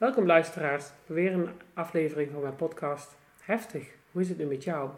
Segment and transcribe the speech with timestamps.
[0.00, 4.90] Welkom luisteraars, weer een aflevering van mijn podcast Heftig, hoe is het nu met jou?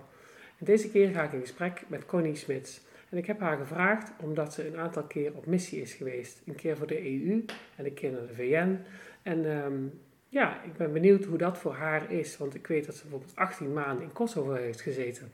[0.58, 2.80] En deze keer ga ik in gesprek met Connie Smits.
[3.08, 6.40] En ik heb haar gevraagd omdat ze een aantal keer op missie is geweest.
[6.46, 7.44] Een keer voor de EU
[7.76, 8.78] en een keer naar de VN.
[9.22, 9.82] En ehm,
[10.28, 13.36] ja, ik ben benieuwd hoe dat voor haar is, want ik weet dat ze bijvoorbeeld
[13.36, 15.32] 18 maanden in Kosovo heeft gezeten.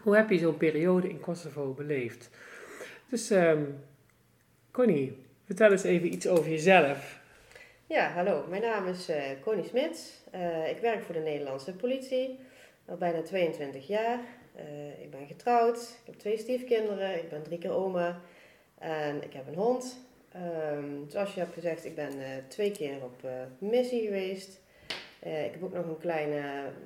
[0.00, 2.30] Hoe heb je zo'n periode in Kosovo beleefd?
[3.08, 3.78] Dus um,
[4.70, 7.19] Connie, vertel eens even iets over jezelf.
[7.90, 8.44] Ja, hallo.
[8.48, 10.22] Mijn naam is uh, Connie Smits.
[10.34, 12.38] Uh, ik werk voor de Nederlandse politie.
[12.86, 14.18] Al bijna 22 jaar.
[14.56, 15.76] Uh, ik ben getrouwd.
[15.76, 17.16] Ik heb twee stiefkinderen.
[17.16, 18.20] Ik ben drie keer oma.
[18.78, 19.98] En ik heb een hond.
[20.74, 22.12] Um, zoals je hebt gezegd, ik ben
[22.48, 23.28] twee keer op
[23.58, 24.60] missie geweest.
[25.20, 26.42] ik heb ook nog een kleine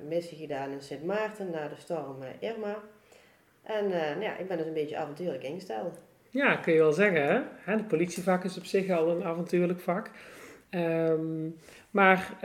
[0.07, 2.77] missie gedaan in Sint Maarten na de storm Irma.
[3.63, 5.99] En nou ja, ik ben dus een beetje avontuurlijk ingesteld.
[6.29, 7.47] Ja, kun je wel zeggen.
[7.57, 7.77] Hè?
[7.77, 10.11] De politievak is op zich al een avontuurlijk vak.
[10.75, 11.55] Um,
[11.91, 12.37] maar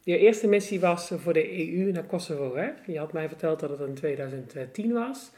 [0.00, 2.56] je eerste missie was voor de EU naar Kosovo.
[2.56, 2.70] Hè?
[2.86, 5.30] Je had mij verteld dat het in 2010 was.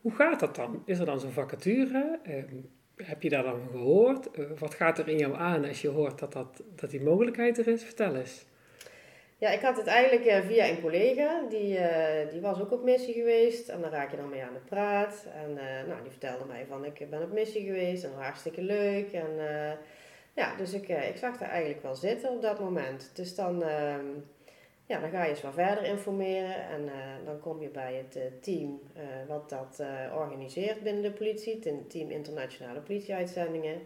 [0.00, 0.82] Hoe gaat dat dan?
[0.84, 2.18] Is er dan zo'n vacature?
[2.28, 4.28] Um, heb je daar dan gehoord?
[4.38, 7.58] Uh, wat gaat er in jou aan als je hoort dat, dat, dat die mogelijkheid
[7.58, 7.84] er is?
[7.84, 8.46] Vertel eens.
[9.38, 12.84] Ja, ik had het eigenlijk uh, via een collega, die, uh, die was ook op
[12.84, 13.68] missie geweest.
[13.68, 15.26] En daar raak je dan mee aan de praat.
[15.34, 15.54] En
[15.88, 19.12] nou, die vertelde mij van, ik ben op missie geweest en hartstikke leuk.
[19.12, 19.30] En
[20.38, 23.10] ja, dus ik, eh, ik zag er eigenlijk wel zitten op dat moment.
[23.14, 24.06] Dus dan, ehm,
[24.86, 26.92] ja, dan ga je eens wat verder informeren en uh,
[27.24, 28.80] dan kom je bij het uh, team
[29.26, 29.82] wat dat
[30.14, 33.80] organiseert binnen de politie, het team internationale politieuitzendingen.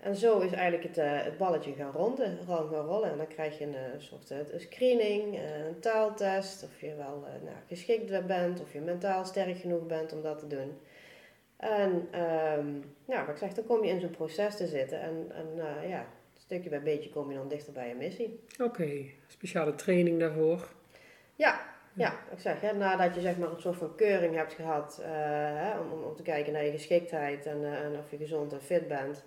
[0.00, 3.10] En zo is eigenlijk het, het balletje gaan, ronden, gaan rollen.
[3.10, 8.26] En dan krijg je een soort een screening, een taaltest, of je wel nou, geschikt
[8.26, 10.78] bent, of je mentaal sterk genoeg bent om dat te doen.
[11.64, 12.20] En
[12.58, 15.00] um, ja, wat ik zeg, dan kom je in zo'n proces te zitten.
[15.00, 16.06] En, en uh, ja,
[16.38, 18.40] stukje bij beetje kom je dan dichter bij je missie.
[18.62, 20.68] Oké, speciale training daarvoor?
[21.34, 21.60] Ja,
[21.92, 25.06] ja, ik zeg, hè, nadat je zeg maar een soort van keuring hebt gehad uh,
[25.08, 28.62] hè, om, om te kijken naar je geschiktheid en, uh, en of je gezond en
[28.62, 29.24] fit bent,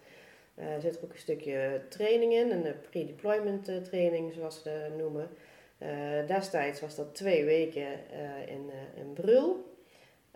[0.56, 5.30] uh, zit er ook een stukje training in, een pre-deployment training zoals ze dat noemen.
[6.28, 7.88] destijds was dat twee weken
[8.48, 9.76] in, in Brul.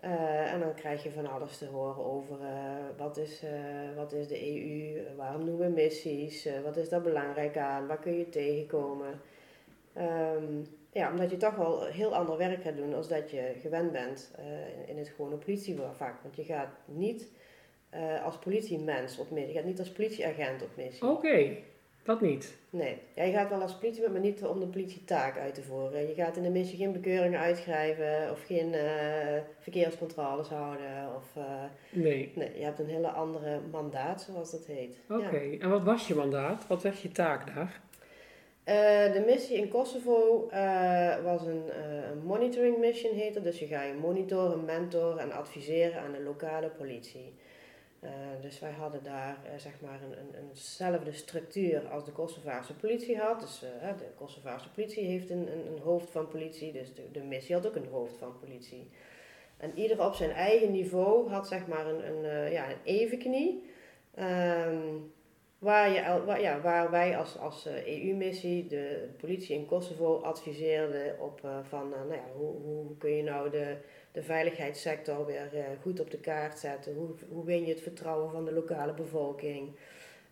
[0.04, 2.48] Uh, en dan krijg je van alles te horen over uh,
[2.96, 7.56] wat, is, uh, wat is de EU, waarom doen we missies, wat is daar belangrijk
[7.56, 9.20] aan, waar kun je tegenkomen.
[9.96, 13.92] Um, ja, omdat je toch wel heel ander werk gaat doen als dat je gewend
[13.92, 16.22] bent in, in, het gewone politievak.
[16.22, 17.28] Want je gaat niet
[18.24, 21.08] als politiemens op missie, je gaat niet als politieagent op missie.
[21.08, 21.56] Oké.
[22.02, 22.56] Dat niet?
[22.70, 22.98] Nee.
[23.14, 26.08] Ja, je gaat wel als politie, maar niet om de politietaak uit te voeren.
[26.08, 28.82] Je gaat in de missie geen bekeuringen uitschrijven of geen uh,
[29.58, 31.14] verkeerscontroles houden.
[31.16, 31.44] Of, uh,
[31.90, 32.32] nee.
[32.34, 34.96] Nee, je hebt een hele andere mandaat, zoals dat heet.
[35.08, 36.66] Oké, en wat was je mandaat?
[36.66, 37.80] Wat was je taak daar?
[38.68, 40.48] Uh, de missie in Kosovo
[41.22, 41.62] was een,
[42.10, 43.42] een monitoring mission, heette.
[43.42, 47.32] Dus je gaat je monitoren, mentoren en adviseren aan de lokale politie.
[48.04, 52.74] Uh, dus wij hadden daar uh, zeg maar een, een, eenzelfde structuur als de Kosovaarse
[52.74, 53.40] politie had.
[53.40, 57.54] Dus uh, de Kosovaarse politie heeft een, een, een, hoofd van politie, dus de, missie
[57.54, 58.90] had ook een hoofd van politie.
[59.56, 63.64] En ieder op zijn eigen niveau had zeg maar een, een, ja, een evenknie.
[64.18, 65.12] Um,
[65.58, 71.40] waar, je, waar, ja, waar wij als, als EU-missie de politie in Kosovo adviseerden op
[71.68, 73.76] van nou ja, hoe, hoe kun je nou de
[74.12, 76.94] de veiligheidssector weer uh, goed op de kaart zetten.
[76.94, 79.76] Hoe, hoe win je het vertrouwen van de lokale bevolking?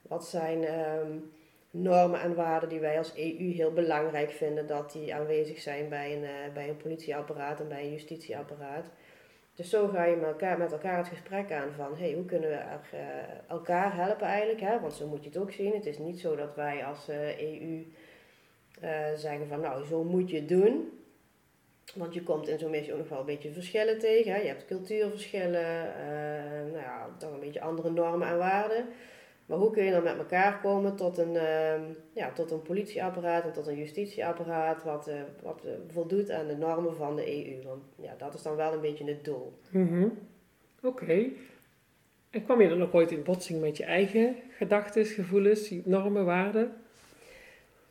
[0.03, 1.33] Wat zijn um,
[1.71, 6.17] normen en waarden die wij als EU heel belangrijk vinden dat die aanwezig zijn bij
[6.17, 8.91] een, uh, bij een politieapparaat en bij een justitieapparaat?
[9.55, 12.49] Dus zo ga je met elkaar, met elkaar het gesprek aan van hey, hoe kunnen
[12.49, 13.01] we uh,
[13.49, 14.61] elkaar helpen eigenlijk.
[14.61, 14.81] Hè?
[14.81, 15.75] Want zo moet je het ook zien.
[15.75, 17.09] Het is niet zo dat wij als
[17.39, 17.87] EU
[19.17, 21.00] zeggen van nou zo moet je het doen.
[21.95, 24.33] Want je komt in zo'n missie ook nog wel een beetje verschillen tegen.
[24.33, 24.39] Hè?
[24.39, 28.85] Je hebt cultuurverschillen, uh, nou ja, dan een beetje andere normen en waarden.
[29.47, 31.75] Maar hoe kun je dan met elkaar komen tot een, uh,
[32.13, 36.97] ja, tot een politieapparaat en tot een justitieapparaat wat, uh, wat voldoet aan de normen
[36.97, 37.63] van de EU?
[37.63, 39.53] Want ja, dat is dan wel een beetje het doel.
[39.71, 40.19] Mm
[40.83, 41.29] Oké.
[42.31, 46.73] En kwam je dan ook ooit in botsing met je eigen gedachten, gevoelens, normen, waarden?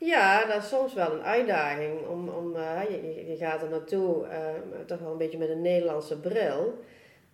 [0.00, 2.06] Ja, dat is soms wel een uitdaging.
[2.06, 4.30] Om, om, uh, je, je, gaat er naartoe uh,
[4.86, 6.78] toch wel een beetje met een Nederlandse bril.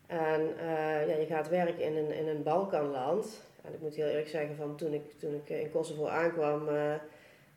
[0.06, 3.42] En uh, ja, je gaat werken in een, in een Balkanland.
[3.62, 6.68] En ik moet heel eerlijk zeggen, van toen, ik, toen ik in Kosovo aankwam,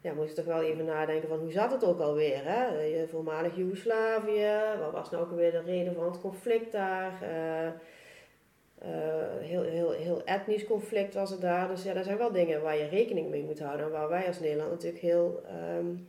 [0.02, 2.42] ja, moest ik toch wel even nadenken van hoe zat het ook alweer?
[2.44, 2.82] Hè?
[2.82, 7.14] Je voormalig Joegoslavië, wat was nou ook alweer de reden van het conflict daar?
[8.84, 8.90] Uh,
[9.40, 11.68] heel, heel, heel etnisch conflict was het daar.
[11.68, 13.86] Dus ja, dat zijn wel dingen waar je rekening mee moet houden.
[13.86, 15.44] En waar wij als Nederland natuurlijk heel
[15.78, 16.08] um,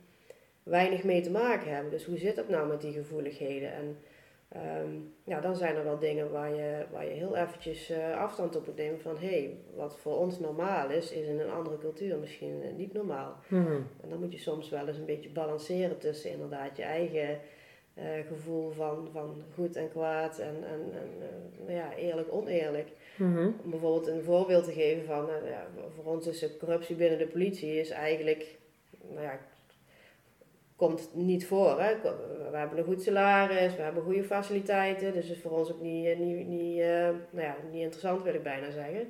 [0.63, 1.91] weinig mee te maken hebben.
[1.91, 3.73] Dus hoe zit het nou met die gevoeligheden?
[3.73, 3.97] En
[4.83, 8.55] um, ja, dan zijn er wel dingen waar je, waar je heel eventjes uh, afstand
[8.55, 9.17] op moet nemen van...
[9.17, 12.93] hé, hey, wat voor ons normaal is, is in een andere cultuur misschien uh, niet
[12.93, 13.35] normaal.
[13.47, 13.87] Mm -hmm.
[14.03, 17.39] En dan moet je soms wel eens een beetje balanceren tussen inderdaad je eigen
[17.97, 21.09] uh, gevoel van, van goed en kwaad en, en, en
[21.67, 22.89] uh, ja, eerlijk, oneerlijk.
[23.17, 23.55] Mm -hmm.
[23.63, 27.27] Om bijvoorbeeld een voorbeeld te geven van, uh, ja, voor ons is corruptie binnen de
[27.27, 28.57] politie is eigenlijk,
[29.09, 29.39] nou ja,
[30.75, 31.81] komt niet voor.
[31.81, 31.95] Hè?
[32.51, 36.19] We hebben een goed salaris, we hebben goede faciliteiten, dus is voor ons ook niet,
[36.19, 36.77] niet, niet,
[37.29, 39.07] nou ja, niet interessant wil ik bijna zeggen.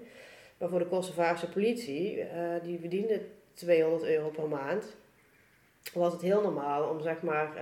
[0.57, 2.25] Maar voor de Kosovaarse politie,
[2.63, 3.21] die verdiende
[3.53, 4.95] 200 euro per maand
[5.93, 7.61] was het heel normaal om zeg maar uh,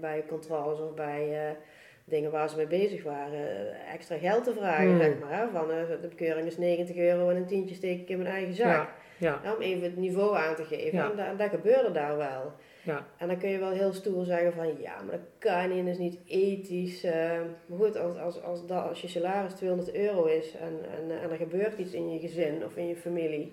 [0.00, 1.56] bij controles of bij uh,
[2.04, 4.98] dingen waar ze mee bezig waren extra geld te vragen, Hmm.
[4.98, 5.48] zeg maar.
[5.52, 8.88] Van de bekeuring is 90 euro en een tientje steek ik in mijn eigen zak.
[9.18, 10.98] Ja, om even het niveau aan te geven.
[11.10, 12.52] En, da- en dat gebeurde daar wel.
[12.82, 13.06] ja.
[13.18, 15.84] En dan kun je wel heel stoer zeggen van ja, maar dat kan niet en
[15.84, 17.04] dat is niet ethisch.
[17.04, 17.40] eh.
[17.66, 21.30] maar goed, als, als, als, dat, als je salaris 200 euro is en, en, en
[21.30, 23.52] er gebeurt iets in je gezin of in je familie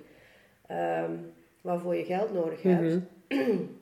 [0.67, 1.11] ehm,
[1.61, 2.99] waarvoor je geld nodig hebt, Mhm.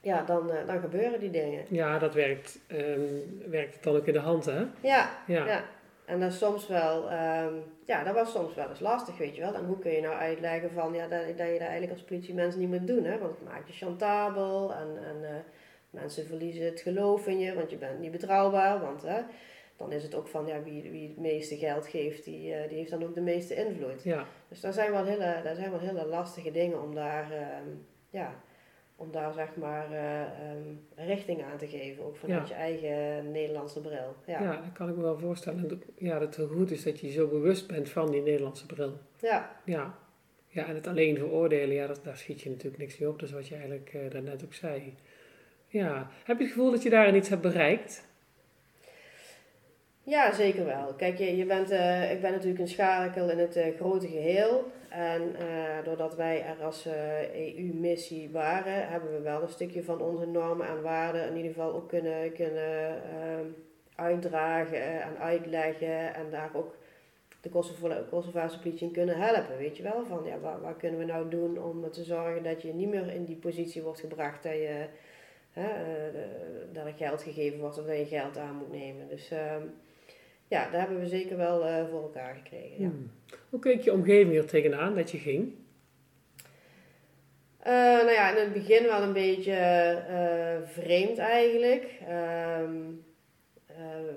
[0.00, 1.64] ja, dan, eh, dan gebeuren die dingen.
[1.68, 3.00] Ja, dat werkt, ehm,
[3.50, 4.58] werkt het dan ook in de hand, hè?
[4.80, 5.46] Ja, Ja.
[5.46, 5.64] ja.
[6.04, 7.54] En dat is soms wel, ehm,
[7.84, 9.54] ja, dat was soms wel eens lastig, weet je wel.
[9.54, 12.56] En hoe kun je nou uitleggen van, ja, dat, dat je dat eigenlijk als politiemens
[12.56, 13.18] niet moet doen, hè.
[13.18, 15.34] Want het maakt je chantabel en, en eh,
[15.90, 18.80] mensen verliezen het geloof in je, want je bent niet betrouwbaar.
[18.80, 19.20] Want hè,
[19.76, 22.78] dan is het ook van, ja, wie, wie het meeste geld geeft, die, eh, die
[22.78, 24.02] heeft dan ook de meeste invloed.
[24.02, 27.68] Ja, Dus daar zijn wel hele, daar zijn wel hele lastige dingen om daar, ehm,
[28.10, 28.34] ja,
[29.00, 32.04] om daar zeg maar eh, ehm, richting aan te geven.
[32.04, 32.54] Ook vanuit Ja.
[32.54, 34.14] je eigen Nederlandse bril.
[34.26, 34.42] Ja.
[34.42, 34.52] ja.
[34.62, 35.68] dat kan ik me wel voorstellen.
[35.68, 38.66] Dat- Ja, dat het heel goed is dat je zo bewust bent van die Nederlandse
[38.66, 38.98] bril.
[39.20, 39.56] ja.
[39.64, 39.94] Ja,
[40.48, 43.18] ja en het alleen veroordelen, ja, dat, daar schiet je natuurlijk niks mee op.
[43.18, 44.94] Dat is wat je eigenlijk eh, daarnet ook zei.
[45.68, 48.08] Ja, heb je het gevoel dat je daarin iets hebt bereikt?
[50.10, 50.94] Ja, zeker wel.
[50.96, 54.70] Kijk, je, je bent, eh, ik ben natuurlijk een schakel in het eh, grote geheel.
[54.88, 56.86] En eh, doordat wij er als
[57.34, 61.74] EU-missie waren, hebben we wel een stukje van onze normen en waarden in ieder geval
[61.74, 63.46] ook kunnen, kunnen ehm,
[63.94, 66.14] uitdragen en uitleggen.
[66.14, 66.76] En daar ook
[67.40, 67.48] de
[68.10, 69.56] Kosovaarse politie in kunnen helpen.
[69.58, 70.06] Weet je wel?
[70.06, 73.14] Van ja, wat, wat kunnen we nou doen om te zorgen dat je niet meer
[73.14, 74.84] in die positie wordt gebracht dat je.
[75.52, 75.68] hè,
[76.72, 79.08] dat er geld gegeven wordt of dat je geld aan moet nemen.
[79.08, 79.62] Dus ehm,
[80.50, 82.82] ja, daar hebben we zeker wel eh, voor elkaar gekregen.
[82.82, 82.88] Ja.
[82.88, 83.10] Hmm.
[83.48, 85.54] Hoe keek je omgeving er tegenaan dat je ging?
[87.58, 92.00] Eh, nou ja, in het begin wel een beetje eh, vreemd eigenlijk.
[92.08, 92.74] Ehm,
[93.66, 94.14] eh,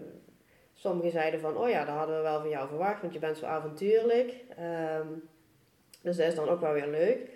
[0.74, 3.38] sommigen zeiden van, oh ja, dat hadden we wel van jou verwacht, want je bent
[3.38, 4.34] zo avontuurlijk.
[4.58, 5.08] Ehm,
[6.02, 7.30] dus dat is dan ook wel weer leuk.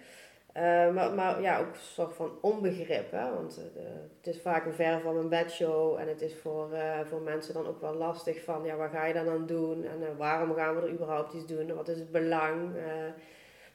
[0.57, 3.11] Eh, maar, maar ja, ook een soort van onbegrip.
[3.11, 3.33] Hè?
[3.33, 3.83] Want eh,
[4.17, 5.97] het is vaak een ver van mijn bedshow.
[5.99, 8.63] En het is voor, eh, voor mensen dan ook wel lastig van...
[8.63, 9.85] Ja, wat ga je dan aan doen?
[9.85, 11.75] En waarom gaan we er überhaupt iets doen?
[11.75, 12.69] Wat is het belang?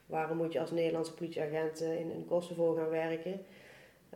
[0.05, 3.45] Waarom moet je als Nederlandse politieagent in, in Kosovo gaan werken?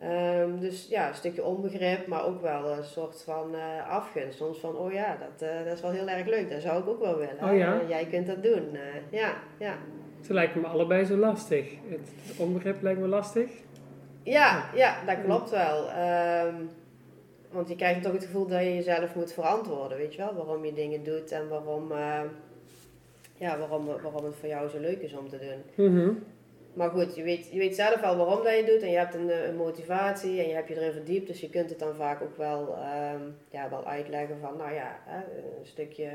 [0.00, 4.38] Ehm, dus ja, een stukje onbegrip, maar ook wel een soort van eh, afgunst.
[4.38, 6.50] Soms van, oh ja, dat, dat is wel heel erg leuk.
[6.50, 7.50] Dat zou ik ook wel willen.
[7.50, 7.80] Oh ja?
[7.88, 8.78] Jij kunt dat doen.
[9.10, 9.78] Ja, ja.
[10.20, 11.70] Ze lijken me allebei zo lastig.
[11.88, 13.50] Het, het onbegrip lijkt me lastig.
[14.22, 15.88] Ja, ja, dat klopt wel.
[15.88, 16.54] Ehm,
[17.50, 20.34] want je krijgt toch het gevoel dat je jezelf moet verantwoorden, weet je wel?
[20.34, 22.20] Waarom je dingen doet en waarom, eh,
[23.36, 25.86] ja, waarom, waarom het voor jou zo leuk is om te doen.
[25.86, 26.10] Mhm.
[26.72, 29.14] Maar goed, je weet, je weet zelf wel waarom dat je doet en je hebt
[29.14, 31.26] een, een motivatie en je hebt je erin verdiept.
[31.26, 33.20] Dus je kunt het dan vaak ook wel, ehm,
[33.50, 35.18] ja, wel uitleggen van, nou ja, hè,
[35.58, 36.10] een stukje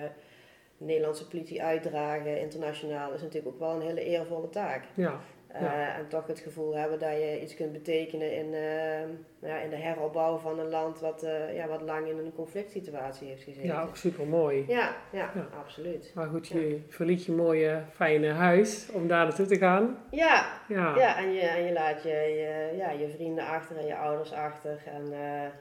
[0.85, 4.83] Nederlandse politie uitdragen internationaal is natuurlijk ook wel een hele eervolle taak.
[4.93, 5.97] Ja, Eh, Ja.
[5.97, 9.75] En toch het gevoel hebben dat je iets kunt betekenen in, eh, ja, in de
[9.75, 13.65] heropbouw van een land wat, eh, ja, wat lang in een conflict situatie heeft gezeten.
[13.65, 14.65] ja ook super mooi.
[14.67, 15.47] ja, ja, Ja.
[15.59, 16.11] absoluut.
[16.15, 19.97] Maar goed, je verliet je mooie, fijne huis om daar naartoe te gaan.
[20.11, 23.85] Ja, Ja, ja en, je, en je laat je, je, ja, je vrienden achter en
[23.85, 24.81] je ouders achter.
[24.85, 25.11] En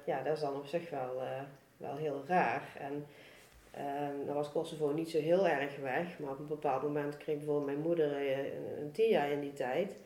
[0.04, 1.22] ja, dat is dan op zich wel,
[1.76, 2.62] wel heel raar.
[2.78, 3.06] En
[3.72, 6.18] ehm dan was Kosovo niet zo heel erg weg.
[6.18, 9.52] Maar op een bepaald moment kreeg bijvoorbeeld mijn moeder eh, een, een TIA in die
[9.52, 9.96] tijd.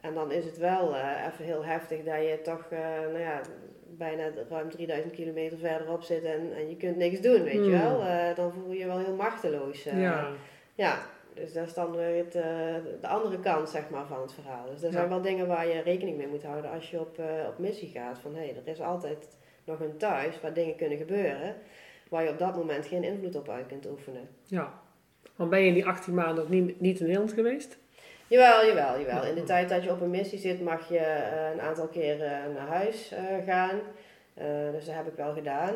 [0.00, 3.40] En dan is het wel eh, even heel heftig dat je toch uh, nou ja,
[3.86, 7.82] bijna ruim 3000 kilometer verderop zit en, en je kunt niks doen, weet je Hmm.
[7.82, 8.02] wel.
[8.04, 9.86] Eh, dan voel je je wel heel machteloos.
[9.86, 10.00] eh.
[10.02, 10.28] ja.
[10.74, 10.98] ja,
[11.34, 12.42] dus dat is dan weer het, eh,
[13.00, 14.66] de andere kant zeg maar, van het verhaal.
[14.70, 14.92] Dus er Ja.
[14.92, 17.88] zijn wel dingen waar je rekening mee moet houden als je op, eh, op missie
[17.88, 18.18] gaat.
[18.18, 19.28] Van hé, er is altijd
[19.64, 21.54] nog een thuis waar dingen kunnen gebeuren
[22.10, 24.28] waar je op dat moment geen invloed op uit kunt oefenen.
[24.44, 24.80] ja.
[25.36, 27.78] Want ben je in die 18 maanden ook niet, niet in Nederland geweest?
[28.26, 29.24] Jawel, jawel, jawel.
[29.24, 32.52] In de tijd dat je op een missie zit mag je eh, een aantal keren
[32.52, 33.80] naar huis eh, gaan.
[34.34, 35.74] Eh, dus dat heb ik wel gedaan.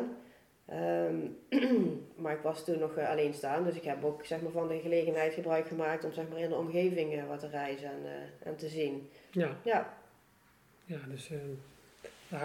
[0.65, 1.15] Ehm,
[2.21, 4.79] maar ik was toen nog alleen staan, dus ik heb ook zeg maar, van de
[4.79, 7.99] gelegenheid gebruik gemaakt om zeg maar, in de omgeving wat te reizen en,
[8.43, 9.09] en te zien.
[9.31, 9.93] Ja, Ja.
[10.85, 11.29] ja dus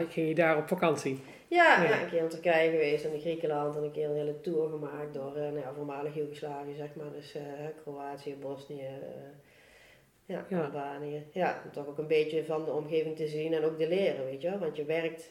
[0.09, 1.21] ging je daar op vakantie.
[1.51, 2.03] Ja, Ja.
[2.03, 5.15] een keer in Turkije geweest en in Griekenland en een keer een hele tour gemaakt
[5.15, 7.13] door eh, nou ja, voormalig Joegoslavië, zeg maar.
[7.13, 7.43] Dus eh,
[7.83, 9.31] Kroatië, Bosnië, eh,
[10.27, 10.65] ja, Ja.
[10.65, 11.23] Albanië.
[11.33, 14.25] Ja, om toch ook een beetje van de omgeving te zien en ook te leren,
[14.25, 14.59] weet je wel.
[14.59, 15.29] Want je werkt,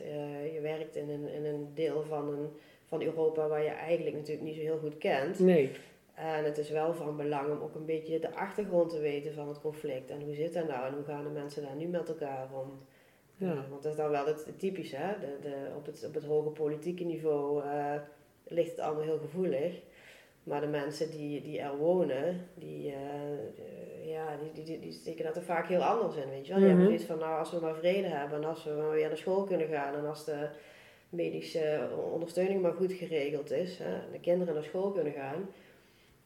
[0.54, 2.50] je werkt in, een, in een deel van, een,
[2.86, 5.40] van Europa waar je eigenlijk natuurlijk niet zo heel goed kent.
[5.40, 5.72] Nee.
[6.14, 9.48] En het is wel van belang om ook een beetje de achtergrond te weten van
[9.48, 10.10] het conflict.
[10.10, 12.80] En hoe zit dat nou en hoe gaan de mensen daar nu met elkaar om?
[13.40, 13.48] Ja.
[13.48, 15.20] Ja, want dat is dan wel het typische, hè?
[15.20, 17.94] De, de, op, het, op het hoge politieke niveau eh,
[18.48, 19.74] ligt het allemaal heel gevoelig.
[20.44, 25.36] Maar de mensen die, die er wonen, die, eh, ja, die, die, die, steken dat
[25.36, 26.62] er vaak heel anders in, weet je wel.
[26.62, 26.78] Die Mhm.
[26.80, 29.18] hebben zoiets van, nou, als we maar vrede hebben en als we maar weer naar
[29.18, 30.48] school kunnen gaan en als de
[31.10, 35.50] medische ondersteuning maar goed geregeld is, hè, en de kinderen naar school kunnen gaan,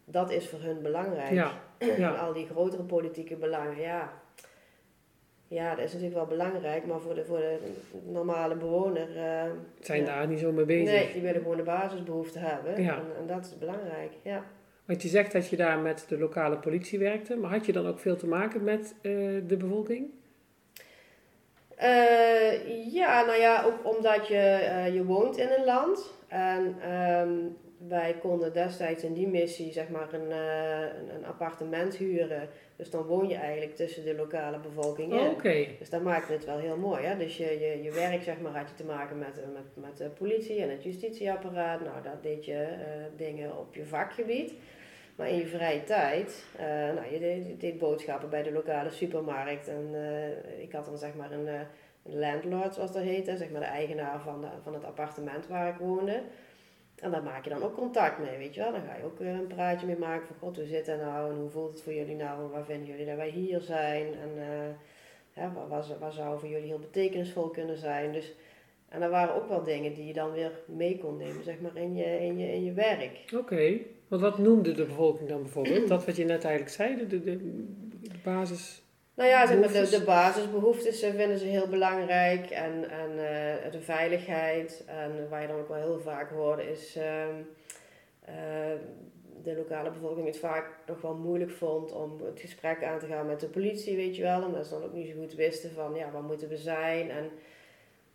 [0.05, 1.31] dat is voor hun belangrijk.
[1.33, 1.61] Ja.
[1.77, 2.15] En Ja.
[2.15, 4.21] al die grotere politieke belangen, ja.
[5.53, 7.57] Ja, dat is natuurlijk wel belangrijk, maar voor de, voor de
[8.05, 9.17] normale bewoner.
[9.17, 9.43] eh,
[9.79, 10.05] Zijn ja.
[10.05, 10.93] daar niet zo mee bezig.
[10.93, 12.83] Nee, die willen gewoon de basisbehoeften hebben.
[12.83, 12.95] Ja.
[12.95, 14.43] En, en dat is belangrijk, ja.
[14.85, 17.87] Want je zegt dat je daar met de lokale politie werkte, maar had je dan
[17.87, 19.11] ook veel te maken met eh,
[19.47, 20.09] de bevolking?
[21.75, 26.13] Eh, ja, nou ja, ook omdat je, je woont in een land.
[26.27, 27.29] En ehm,
[27.87, 32.49] wij konden destijds in die missie zeg maar een, eh, een, een appartement huren.
[32.75, 35.29] Dus dan woon je eigenlijk tussen de lokale bevolking in.
[35.79, 37.03] Dus dat maakt het wel heel mooi.
[37.03, 37.17] Hè?
[37.17, 39.97] Dus je, je, je werk zeg maar, had je te maken met, eh, met, met
[39.97, 41.83] de politie en het justitieapparaat.
[41.83, 44.53] Nou, dat deed je eh, dingen op je vakgebied.
[45.15, 46.45] Maar in je vrije tijd,
[46.95, 49.67] nou, je deed, je deed boodschappen bij de lokale supermarkt.
[49.67, 49.95] En
[50.59, 54.21] ik had dan zeg maar een, een landlord, zoals dat heette, zeg maar de eigenaar
[54.21, 56.21] van, de, van het appartement waar ik woonde.
[57.03, 58.71] En daar maak je dan ook contact mee, weet je wel.
[58.71, 61.31] Dan ga je ook een praatje mee maken van, god, hoe zit het nou?
[61.31, 62.43] En hoe voelt het voor jullie nou?
[62.43, 64.05] En waar vinden jullie dat wij hier zijn?
[64.05, 64.69] En eh,
[65.35, 68.11] ja, zou- waar zou voor jullie heel betekenisvol kunnen zijn?
[68.11, 68.33] Dus,
[68.89, 71.75] en er waren ook wel dingen die je dan weer mee kon nemen, zeg maar,
[71.77, 73.33] in je, in je, in je werk.
[73.37, 73.77] Oké.
[74.07, 75.87] Want wat noemde de bevolking dan bijvoorbeeld?
[75.87, 77.37] Dat wat je net eigenlijk zei, de, de, de
[78.23, 78.82] basis...
[79.13, 82.49] Nou ja, zeg maar, de, de basisbehoeftes eh, vinden ze heel belangrijk.
[82.49, 84.83] En, en eh, de veiligheid.
[84.85, 86.95] En waar je dan ook wel heel vaak hoorde is...
[86.95, 88.73] eh,
[89.43, 93.25] de lokale bevolking het vaak nog wel moeilijk vond om het gesprek aan te gaan
[93.25, 94.43] met de politie, weet je wel.
[94.43, 97.09] Omdat ze dan ook niet zo goed wisten van, ja, waar moeten we zijn?
[97.09, 97.29] En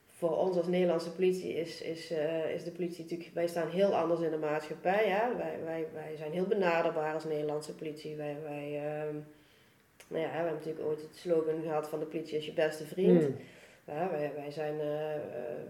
[0.06, 3.30] voor ons als Nederlandse politie is, is, eh, is de politie natuurlijk...
[3.34, 5.36] Wij staan heel anders in de maatschappij, hè.
[5.36, 8.16] Wij, wij, wij zijn heel benaderbaar als Nederlandse politie.
[8.16, 8.36] Wij...
[8.42, 9.16] wij ehm,
[10.08, 12.86] nou ja, we hebben natuurlijk ooit het slogan gehad van de politie is je beste
[12.86, 13.22] vriend.
[13.22, 13.36] Hmm.
[13.84, 15.20] Ja, wij, wij, zijn, eh, eh,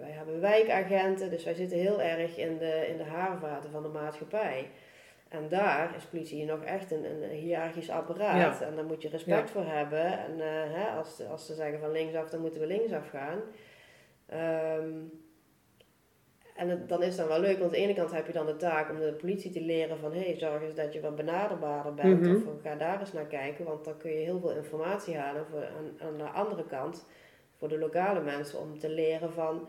[0.00, 3.88] wij hebben wijkagenten, dus wij zitten heel erg in de, in de haarvaten van de
[3.88, 4.70] maatschappij.
[5.28, 8.58] En daar is politie nog echt een, een hiërarchisch apparaat.
[8.58, 8.66] Ja.
[8.66, 10.18] En daar moet je respect voor hebben.
[10.18, 13.40] En eh, hè, als, als ze zeggen van linksaf, dan moeten we linksaf gaan.
[14.26, 14.92] Ehm,
[16.58, 18.46] en het- dan is dat wel leuk, want aan de ene kant heb je dan
[18.46, 20.12] de taak om de politie te leren van...
[20.12, 22.30] hé, hey, zorg eens dat je wat benaderbaarder bent Mhm.
[22.34, 23.64] of ga daar eens naar kijken.
[23.64, 25.46] Want dan kun je heel veel informatie halen.
[25.50, 27.06] Voor, aan, aan de andere kant,
[27.58, 29.68] voor de lokale mensen, om te leren van...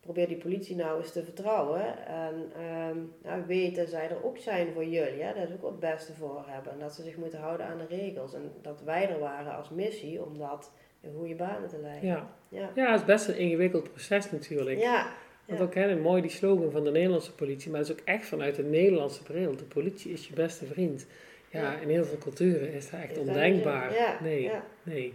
[0.00, 2.06] probeer die politie nou eens te vertrouwen.
[2.06, 5.22] En ehm nou, weet dat zij er ook zijn voor jullie.
[5.22, 5.34] Hè?
[5.40, 6.72] Dat ze ook het beste voor hebben.
[6.72, 8.34] En dat ze zich moeten houden aan de regels.
[8.34, 12.08] En dat wij er waren als missie om dat in goede banen te leiden.
[12.08, 12.28] Ja.
[12.48, 12.70] Ja.
[12.74, 14.80] ja, het is best een ingewikkeld proces natuurlijk.
[14.80, 15.06] Ja.
[15.44, 18.26] Want ook hè, mooi die slogan van de Nederlandse politie, maar dat is ook echt
[18.26, 19.56] vanuit de Nederlandse bril.
[19.56, 21.06] De politie is je beste vriend.
[21.50, 24.18] Ja, in heel veel culturen is dat echt ondenkbaar.
[24.22, 24.64] Nee, ja.
[24.82, 25.14] nee.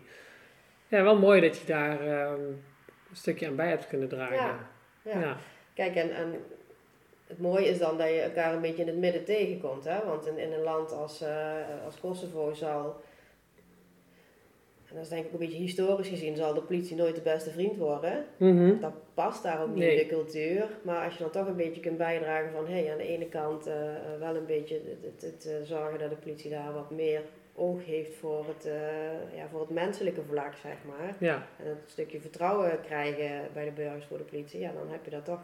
[0.87, 2.41] Ja, wel mooi dat je daar ehm,
[3.09, 4.57] een stukje aan bij hebt kunnen dragen.
[5.01, 5.37] Ja.
[5.73, 6.33] Kijk, en, en
[7.27, 9.83] het mooie is dan dat je elkaar een beetje in het midden tegenkomt.
[9.83, 10.05] Hè?
[10.05, 11.55] Want in, in een land als, eh,
[11.85, 13.01] als Kosovo zal,
[14.97, 17.77] dat is denk ik een beetje historisch gezien, zal de politie nooit de beste vriend
[17.77, 18.25] worden.
[18.37, 18.79] Mhm.
[18.79, 19.91] Dat past daar ook niet Nee.
[20.01, 20.67] in de cultuur.
[20.81, 23.27] Maar als je dan toch een beetje kunt bijdragen van, hé, hey, aan de ene
[23.27, 26.73] kant eh, eh, wel een beetje het, het, het, eh, zorgen dat de politie daar
[26.73, 27.21] wat meer
[27.55, 28.69] oog heeft voor het,
[29.35, 31.15] ja, voor het menselijke vlak, zeg maar.
[31.19, 35.05] Ja, En het stukje vertrouwen krijgen bij de burgers voor de politie, ja, dan heb
[35.05, 35.41] je daar toch,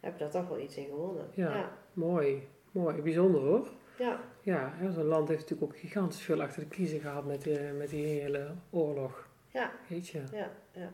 [0.00, 1.26] heb je daar toch wel iets in gewonnen.
[1.34, 1.54] Ja.
[1.56, 1.72] ja.
[1.92, 2.48] mooi.
[2.72, 3.02] Mooi.
[3.02, 3.68] Bijzonder hoor.
[3.98, 4.20] Ja.
[4.40, 7.90] Ja, zo'n land heeft natuurlijk ook gigantisch veel achter de kiezen gehad met, die, met
[7.90, 9.28] die hele oorlog.
[9.50, 9.70] Ja.
[9.86, 10.22] Weet je.
[10.32, 10.90] ja, ja.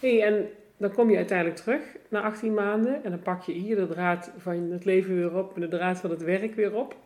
[0.00, 3.76] hey, en dan kom je uiteindelijk terug na 18 maanden en dan pak je hier
[3.76, 6.96] de draad van het leven weer op en de draad van het werk weer op.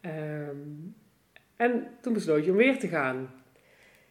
[0.00, 0.56] Ehm,
[1.56, 3.30] en toen besloot je om weer te gaan.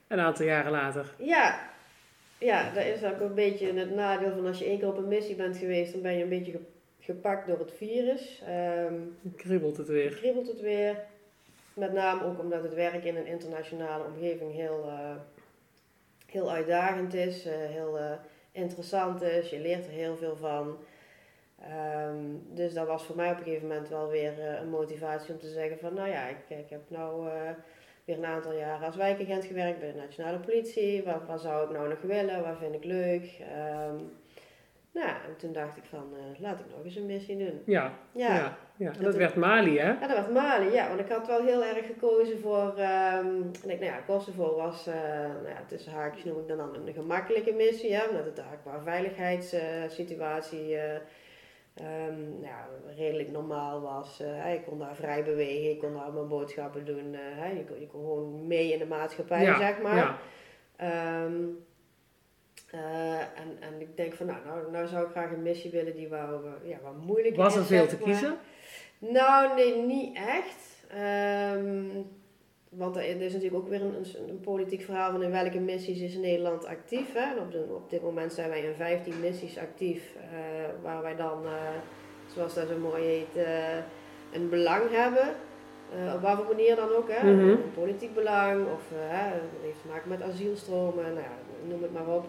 [0.08, 1.16] Een aantal jaren later.
[1.18, 1.72] Ja,
[2.38, 5.08] ja, dat is ook een beetje het nadeel van als je één keer op een
[5.08, 6.60] missie bent geweest, dan ben je een beetje
[7.04, 8.42] gepakt door het virus.
[9.22, 10.10] Dan kriebelt het weer.
[10.10, 11.12] kriebelt het weer.
[11.74, 15.16] Met name ook omdat het werk in een internationale omgeving heel, eh,
[16.26, 18.12] heel uitdagend is, eh, heel eh,
[18.52, 19.50] interessant is.
[19.50, 20.78] Je leert er heel veel van.
[21.62, 22.18] Ehm,
[22.50, 25.52] dus dat was voor mij op een gegeven moment wel weer een motivatie om te
[25.52, 27.28] zeggen van nou ja, ik, ik heb nou
[28.06, 31.04] weer een aantal jaren als wijkagent gewerkt bij de nationale politie.
[31.04, 32.44] Wat, wat zou ik nou nog willen?
[32.44, 33.40] Wat vind ik leuk?
[33.40, 33.96] Ehm,
[34.94, 37.62] nou, en toen dacht ik van eh, laat ik nog eens een missie doen.
[37.66, 38.58] Ja, Ja, ja.
[38.76, 38.92] ja.
[38.92, 39.92] En Dat werd Mali, hè?
[39.92, 40.88] ja, dat was Mali, ja.
[40.88, 42.74] Want ik had wel heel erg gekozen voor...
[42.78, 46.58] ehm ik denk, nou ja, Kosovo was, eh, nou ja, tussen haakjes noem ik dan,
[46.58, 47.94] dan een gemakkelijke missie.
[47.96, 50.78] Hè, omdat het daar qua veiligheidssituatie
[51.74, 54.24] ehm, nou ja, redelijk normaal was.
[54.54, 57.12] Ik kon daar vrij bewegen, ik kon daar mijn boodschappen doen.
[57.56, 59.96] je, kon, je kon gewoon mee in de maatschappij, ja, zeg maar.
[59.96, 60.18] Ja.
[62.74, 65.96] Eh, en, en ik denk van, nou, nou, nou zou ik graag een missie willen
[65.96, 66.30] die wat,
[66.64, 68.06] ja, wat moeilijker Was er is, veel zeg te maar.
[68.06, 68.38] kiezen?
[68.98, 70.86] Nou, nee, niet echt.
[70.88, 71.86] Ehm,
[72.70, 76.00] want er is natuurlijk ook weer een, een, een politiek verhaal van in welke missies
[76.00, 77.14] is Nederland actief.
[77.14, 77.32] Hè?
[77.36, 81.16] En op, de, op dit moment zijn wij in 15 missies actief, eh, waar wij
[81.16, 81.52] dan, eh,
[82.36, 83.78] zoals dat zo mooi heet, eh,
[84.32, 85.36] een belang hebben.
[85.92, 87.32] Eh, op voor manier dan ook, hè?
[87.34, 87.50] Mhm.
[87.50, 91.38] een politiek belang of eh, hè, het heeft te maken met asielstromen, nou ja,
[91.68, 92.26] noem het maar op.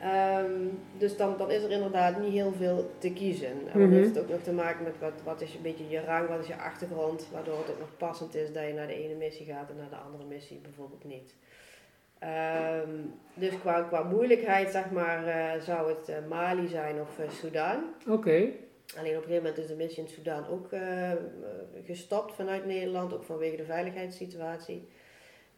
[0.00, 0.50] Ehm,
[0.98, 3.48] dus dan, dan is er inderdaad niet heel veel te kiezen.
[3.48, 3.92] En dan Mhm.
[3.92, 6.40] heeft het ook nog te maken met wat, wat is een beetje je rang, wat
[6.40, 9.46] is je achtergrond, waardoor het ook nog passend is dat je naar de ene missie
[9.46, 11.34] gaat en naar de andere missie bijvoorbeeld niet.
[12.18, 12.90] Ehm,
[13.34, 17.84] dus qua, qua moeilijkheid, zeg maar, eh, zou het eh, Mali zijn of uh, Sudan.
[18.08, 18.48] Oké.
[18.98, 20.68] Alleen op een gegeven moment is de missie in Sudan ook
[21.84, 24.88] gestopt vanuit Nederland, ook vanwege de veiligheidssituatie.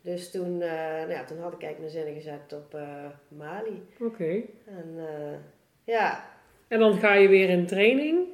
[0.08, 3.82] Dus toen, uh, nou ja, toen had ik eigenlijk mijn zinnen gezet op uh, Mali.
[4.00, 4.42] Oké.
[4.64, 4.96] En
[5.84, 6.24] ja.
[6.68, 8.26] En dan ga je weer in training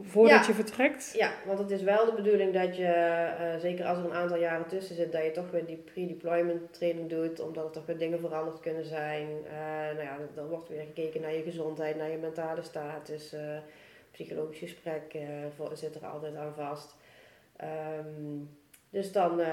[0.00, 0.46] voordat ja.
[0.46, 1.14] je vertrekt?
[1.16, 4.66] Ja, want het is wel de bedoeling dat je, zeker als er een aantal jaren
[4.66, 8.20] tussen zit, dat je toch weer die pre-deployment training doet, omdat er toch weer dingen
[8.20, 9.26] veranderd kunnen zijn.
[9.94, 13.34] nou ja, er wordt weer gekeken naar je gezondheid, naar je mentale status
[14.10, 15.16] psychologisch gesprek
[15.72, 16.96] zit er altijd aan vast.
[17.62, 18.48] Um,
[18.94, 19.46] dus dan, uh,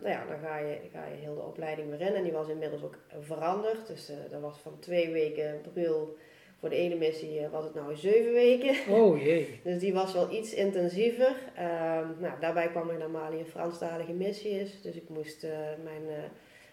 [0.00, 2.14] nou ja, dan ga, je, ga je heel de opleiding weer in.
[2.14, 3.86] En die was inmiddels ook veranderd.
[3.86, 6.16] Dus uh, dat was van twee weken brul.
[6.60, 8.94] Voor de ene missie was het nou zeven weken.
[8.94, 9.60] Oh jee.
[9.64, 11.34] dus die was wel iets intensiever.
[11.58, 14.82] Um, nou, daarbij kwam nog naar Mali een Franstalige missie is.
[14.82, 15.50] Dus ik moest uh,
[15.84, 16.02] mijn,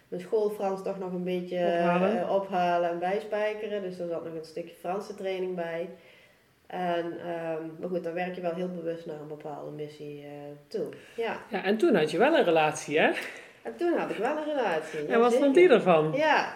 [0.08, 2.30] mijn school Frans toch nog een beetje ophalen.
[2.30, 3.82] ophalen en bijspijkeren.
[3.82, 5.88] Dus er zat nog een stukje Franse training bij.
[6.74, 10.30] En, um, maar goed, dan werk je wel heel bewust naar een bepaalde missie uh,
[10.68, 10.86] toe.
[11.16, 11.36] Ja.
[11.50, 13.10] ja, en toen had je wel een relatie, hè?
[13.62, 15.06] En toen had ik wel een relatie.
[15.06, 16.12] En wat vond die ervan?
[16.12, 16.54] Ja.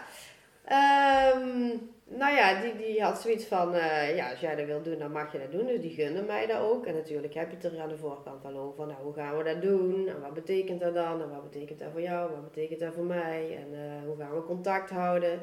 [1.35, 4.99] Um, nou ja, die, die had zoiets van, uh, ja, als jij dat wil doen,
[4.99, 5.67] dan mag je dat doen.
[5.67, 6.87] Dus die gunnen mij dat ook.
[6.87, 8.87] En natuurlijk heb je het er aan de voorkant al over.
[8.87, 10.09] Nou, hoe gaan we dat doen?
[10.09, 11.23] En wat betekent dat dan?
[11.23, 12.31] En wat betekent dat voor jou?
[12.31, 13.59] Wat betekent dat voor mij?
[13.61, 15.41] En uh, hoe gaan we contact houden?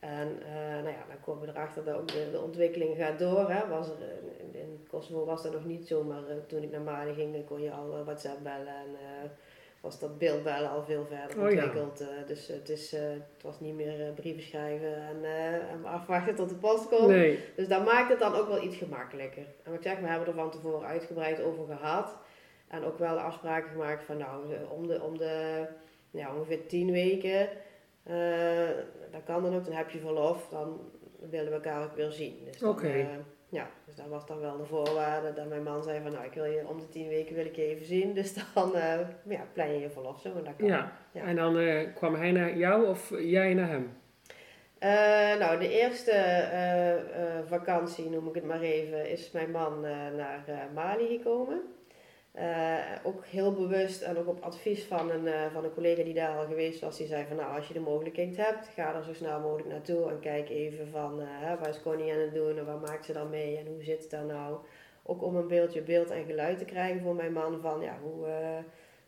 [0.00, 3.50] En uh, nou ja, dan komen we erachter dat ook de, de ontwikkeling gaat door.
[3.50, 3.68] Hè.
[3.68, 3.96] Was er,
[4.38, 7.32] in, in Kosovo was dat nog niet zo, maar uh, toen ik naar Mali ging,
[7.32, 8.96] dan kon je al uh, WhatsApp bellen en
[9.80, 12.00] was dat beeldbellen al veel verder ontwikkeld.
[12.00, 12.24] Oh, ja.
[12.26, 15.24] dus het, is, het was niet meer brieven schrijven en,
[15.70, 17.06] en afwachten tot de post komt.
[17.06, 17.38] Nee.
[17.56, 19.42] Dus dat maakt het dan ook wel iets gemakkelijker.
[19.42, 22.16] En wat ik zeg, we hebben er van tevoren uitgebreid over gehad.
[22.68, 25.64] En ook wel afspraken gemaakt van nou, om de, om de
[26.10, 27.48] ja, ongeveer tien weken
[29.10, 30.80] dat kan dan ook, dan heb je verlof, dan
[31.30, 32.38] willen we elkaar ook weer zien.
[32.44, 32.86] Dus Oké.
[32.86, 33.00] Okay.
[33.00, 33.08] Uh,
[33.48, 36.32] ja, dus dat was dan wel de voorwaarde dat mijn man zei van nou, ik
[36.32, 38.14] wil je om de tien weken wil ik je even zien.
[38.14, 40.68] Dus dan uh, ja, plan je je verlof zo en dat kan.
[40.68, 41.22] Ja, ja.
[41.22, 43.98] en dan kwam hij naar jou of jij naar hem?
[44.82, 49.80] Uh, nou, de eerste uh, vakantie, noem ik het maar even, is mijn man
[50.16, 51.60] naar Mali gekomen.
[52.40, 56.14] Uh, ook heel bewust en ook op advies van een, uh, van een collega die
[56.14, 56.96] daar al geweest was.
[56.96, 60.08] Die zei van nou als je de mogelijkheid hebt, ga er zo snel mogelijk naartoe.
[60.08, 63.04] En kijk even van uh, hè, waar is Connie aan het doen en wat maakt
[63.04, 64.58] ze dan mee en hoe zit het daar nou.
[65.02, 68.26] Ook om een beeldje beeld en geluid te krijgen voor mijn man van ja, hoe,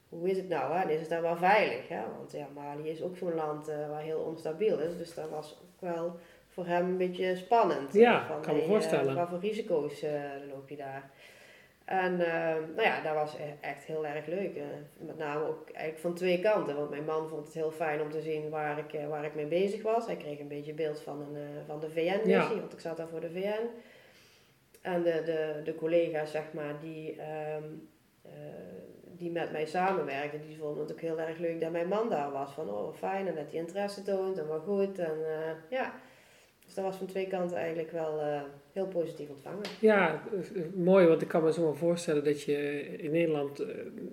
[0.08, 0.74] hoe is het nou?
[0.74, 0.82] Hè?
[0.82, 1.88] En is het daar wel veilig?
[1.88, 2.00] Hè?
[2.16, 4.96] Want ja, Mali is ook zo'n land waar heel onstabiel is.
[4.96, 6.16] Dus dat was ook wel
[6.48, 7.92] voor hem een beetje spannend.
[7.92, 9.14] Ja, van, kan me voorstellen.
[9.14, 10.04] wat voor risico's
[10.50, 11.10] loop je daar?
[11.92, 14.60] En nou ja, dat was e-, echt heel erg leuk.
[14.98, 16.76] met name ook eigenlijk van twee kanten.
[16.76, 19.46] Want mijn man vond het heel fijn om te zien waar ik, waar ik mee
[19.46, 20.06] bezig was.
[20.06, 23.20] Hij kreeg een beetje beeld van, een, van de VN-missie, want ik zat daar voor
[23.20, 23.66] de VN.
[24.82, 27.18] En de, de, de collega's, zeg maar, die,
[27.56, 27.88] um,
[28.26, 28.32] uh,
[29.04, 32.30] die met mij samenwerkten, die vonden het ook heel erg leuk dat mijn man daar
[32.30, 32.52] was.
[32.52, 34.98] Van, oh, fijn, en dat hij interesse toont, en wat goed.
[34.98, 35.16] En
[35.68, 35.94] ja,
[36.74, 39.62] dus dat was van twee kanten eigenlijk wel uh, heel positief ontvangen.
[39.80, 40.22] Ja,
[40.74, 43.64] mooi, want ik kan me zo wel voorstellen dat je in Nederland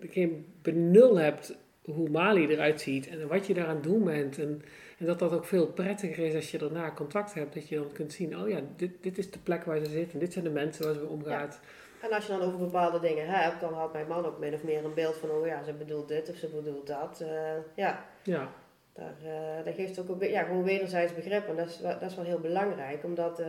[0.01, 4.39] geen benul hebt hoe Mali eruit ziet en wat je daaraan doen bent.
[4.39, 4.61] En,
[4.97, 7.53] en dat dat ook veel prettiger is als je daarna contact hebt.
[7.53, 10.19] Dat je dan kunt zien, oh ja, dit, dit is de plek waar ze zitten.
[10.19, 11.59] Dit zijn de mensen waar ze mee omgaat.
[12.01, 14.63] En als je dan over bepaalde dingen hebt, dan had mijn man ook min of
[14.63, 17.19] meer een beeld van, oh ja, ze bedoelt dit of ze bedoelt dat.
[17.21, 17.29] Uh,
[17.75, 18.05] ja.
[18.23, 18.49] ja.
[18.99, 21.47] Daar, uh, dat geeft ook een, ja, gewoon wederzijds begrip.
[21.47, 23.47] En dat is, dat is wel heel belangrijk, omdat uh,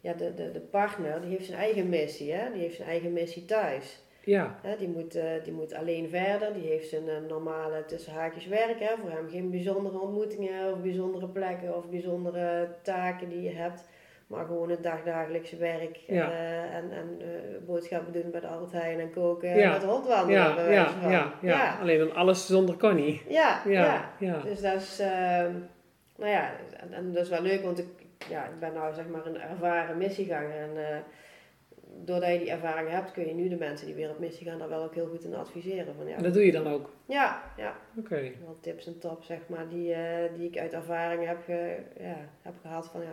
[0.00, 2.32] ja, de, de, de partner die heeft zijn eigen missie.
[2.32, 2.52] Hè?
[2.52, 4.02] Die heeft zijn eigen missie thuis.
[4.24, 4.60] Ja.
[4.78, 8.80] die, moet, uh, die moet alleen verder, die heeft zijn normale tussen haakjes werk.
[8.80, 13.84] Hè, voor hem geen bijzondere ontmoetingen of bijzondere plekken of bijzondere taken die je hebt.
[14.26, 16.30] Maar gewoon het dagdagelijkse werk ja.
[16.30, 17.18] uh, en, en
[17.66, 19.64] boodschappen doen bij de Albert Heijn en koken ja.
[19.64, 20.42] en met rondwandelen.
[20.42, 23.22] Ja, ja, ja, ja, alleen dan alles zonder Connie.
[23.28, 23.62] Ja,
[24.18, 24.40] ja.
[24.44, 25.52] Dus dat is, ehm,
[26.16, 27.86] nou ja, en, en, dat is wel leuk, want ik,
[28.28, 31.02] ja, ik ben nou zeg maar een ervaren missieganger en
[32.04, 34.58] doordat je die ervaring hebt, kun je nu de mensen die weer op missie gaan
[34.58, 35.94] daar wel ook heel goed in adviseren.
[35.94, 36.90] Van, ja, en dat doe je dan ook?
[37.06, 37.76] Ja, ja.
[37.96, 38.14] Oké.
[38.14, 38.36] Okay.
[38.44, 39.96] Wel tips en top, zeg maar, die,
[40.36, 41.46] die ik uit ervaring heb,
[41.98, 42.88] ja, heb gehad.
[42.88, 43.12] Van, ja.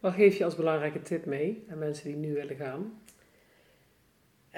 [0.00, 3.00] Wat geef je als belangrijke tip mee aan mensen die nu willen gaan?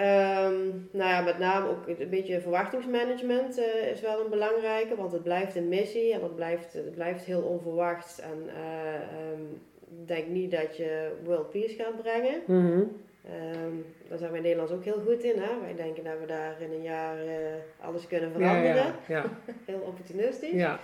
[0.00, 5.12] Um, nou ja, met name ook een beetje verwachtingsmanagement uh, is wel een belangrijke, want
[5.12, 8.18] het blijft een missie en het blijft, het blijft heel onverwacht.
[8.18, 9.60] En uh, um,
[10.06, 12.42] denk niet dat je world peace gaat brengen.
[12.46, 12.98] Mm
[14.08, 15.38] daar zijn we in Nederland ook heel goed in.
[15.38, 15.60] Hè?
[15.60, 17.32] Wij denken dat we daar in een jaar uh,
[17.80, 18.74] alles kunnen veranderen.
[18.74, 19.24] Ja, ja,
[19.66, 20.50] heel opportunistisch.
[20.50, 20.78] Ja.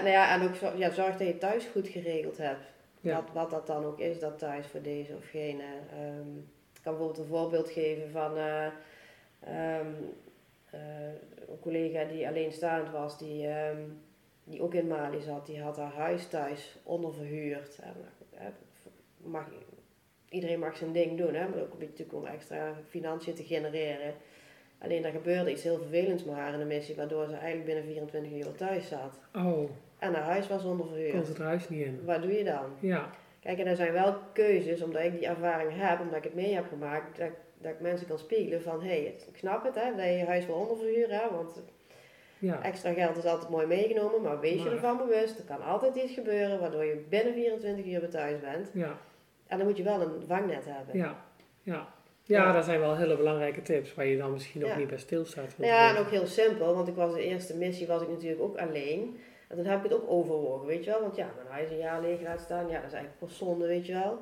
[0.00, 2.73] Nou ja, en ook ja, zorg dat je thuis goed geregeld hebt.
[3.12, 5.64] Wat, wat dat dan ook is, dat thuis voor deze of gene.
[6.18, 8.66] Um, ik kan bijvoorbeeld een voorbeeld geven van uh,
[9.80, 9.96] um,
[11.48, 14.02] een collega die alleenstaand was, die um,
[14.44, 17.78] die ook in Mali zat, die had haar huis thuis onderverhuurd.
[17.82, 17.94] En,
[18.30, 18.46] eh,
[19.16, 19.46] mag,
[20.28, 24.14] iedereen mag zijn ding doen, hè, maar ook een beetje om extra financiën te genereren.
[24.78, 27.84] Alleen daar gebeurde iets heel vervelends met haar in de missie, waardoor ze eigenlijk binnen
[27.84, 29.18] 24 uur thuis zat.
[29.34, 29.70] Oh.
[30.04, 31.12] En haar huis was onderverhuurd.
[31.12, 32.00] Kon ze het huis niet in.
[32.04, 32.64] Wat doe je dan?
[32.80, 33.10] Ja.
[33.40, 36.54] Kijk, en er zijn wel keuzes, omdat ik die ervaring heb, omdat ik het mee
[36.54, 39.90] heb gemaakt, dat, dat ik mensen kan spiegelen van, hé, hey, ik snap het, hè,
[39.96, 41.62] dat je je huis wil onderverhuren, hè, want
[42.38, 42.62] ja.
[42.62, 45.38] Extra geld is altijd mooi meegenomen, maar wees je ervan bewust.
[45.38, 48.70] Er kan altijd iets gebeuren waardoor je binnen 24 uur thuis bent.
[48.74, 48.98] Ja.
[49.46, 50.98] En dan moet je wel een vangnet hebben.
[50.98, 51.24] Ja,
[51.62, 51.88] ja.
[52.22, 55.54] Ja, dat zijn wel hele belangrijke tips waar je dan misschien ook niet bij stilstaat.
[55.58, 58.56] Ja, en ook heel simpel, want ik was de eerste missie was ik natuurlijk ook
[58.56, 59.18] alleen.
[59.56, 61.00] En dan heb ik het ook overwogen, weet je wel.
[61.00, 63.66] Want ja, mijn huis een jaar leeg laten staan, ja, dat is eigenlijk pas zonde,
[63.66, 64.18] weet je wel.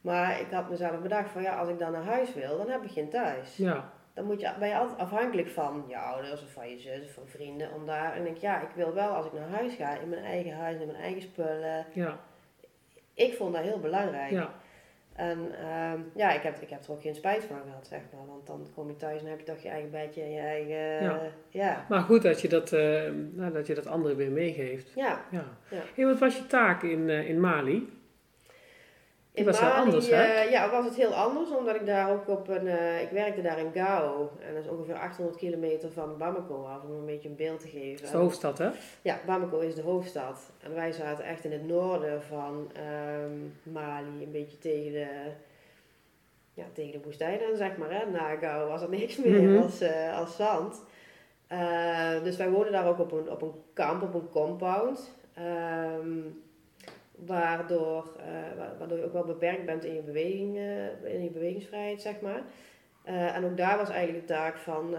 [0.00, 2.82] Maar ik had mezelf bedacht van ja, als ik dan naar huis wil, dan heb
[2.82, 3.56] ik geen thuis.
[3.56, 7.04] Ja dan moet je, ben je altijd afhankelijk van je ouders of van je zus
[7.04, 7.72] of van vrienden.
[7.72, 10.24] Om daar, en denk ja, ik wil wel als ik naar huis ga, in mijn
[10.24, 11.86] eigen huis, in mijn eigen spullen.
[11.92, 12.18] Ja.
[13.14, 14.30] Ik vond dat heel belangrijk.
[14.30, 14.50] Ja.
[15.16, 18.26] En uh, ja, ik heb, ik heb er ook geen spijt van gehad, zeg maar.
[18.26, 21.04] Want dan kom je thuis en heb je toch je eigen bedje en je eigen...
[21.04, 21.20] Ja.
[21.48, 21.86] ja.
[21.88, 22.80] Maar goed dat je dat, uh,
[23.32, 24.92] nou, dat je dat anderen weer meegeeft.
[24.94, 25.24] Ja.
[25.30, 25.44] ja.
[25.70, 25.82] ja.
[25.94, 27.88] Hey, wat was je taak in, uh, in Mali?
[29.36, 30.44] In was Mali, heel anders, hè?
[30.44, 32.66] Uh, ja, was het heel anders, omdat ik daar ook op een...
[32.66, 34.30] Uh, ik werkte daar in Gao.
[34.40, 37.68] En dat is ongeveer 800 kilometer van Bamako af, om een beetje een beeld te
[37.68, 37.96] geven.
[37.96, 38.68] Dat is de hoofdstad, hè?
[39.02, 40.50] Ja, Bamako is de hoofdstad.
[40.62, 42.70] En wij zaten echt in het noorden van
[43.22, 45.06] um, Mali, een beetje tegen de...
[46.54, 47.90] Ja, tegen de woestijn aan, zeg maar.
[47.90, 48.10] Hè.
[48.10, 49.62] Na Gao was er niks meer mm -hmm.
[49.62, 50.82] als, uh, als zand.
[52.22, 55.14] dus wij woonden daar ook op een, op een kamp, op een compound.
[55.38, 56.44] Um,
[57.24, 62.02] waardoor, uh, waardoor je ook wel beperkt bent in je, beweging, uh, in je bewegingsvrijheid,
[62.02, 62.42] zeg maar.
[63.08, 64.94] Uh, en ook daar was eigenlijk de taak van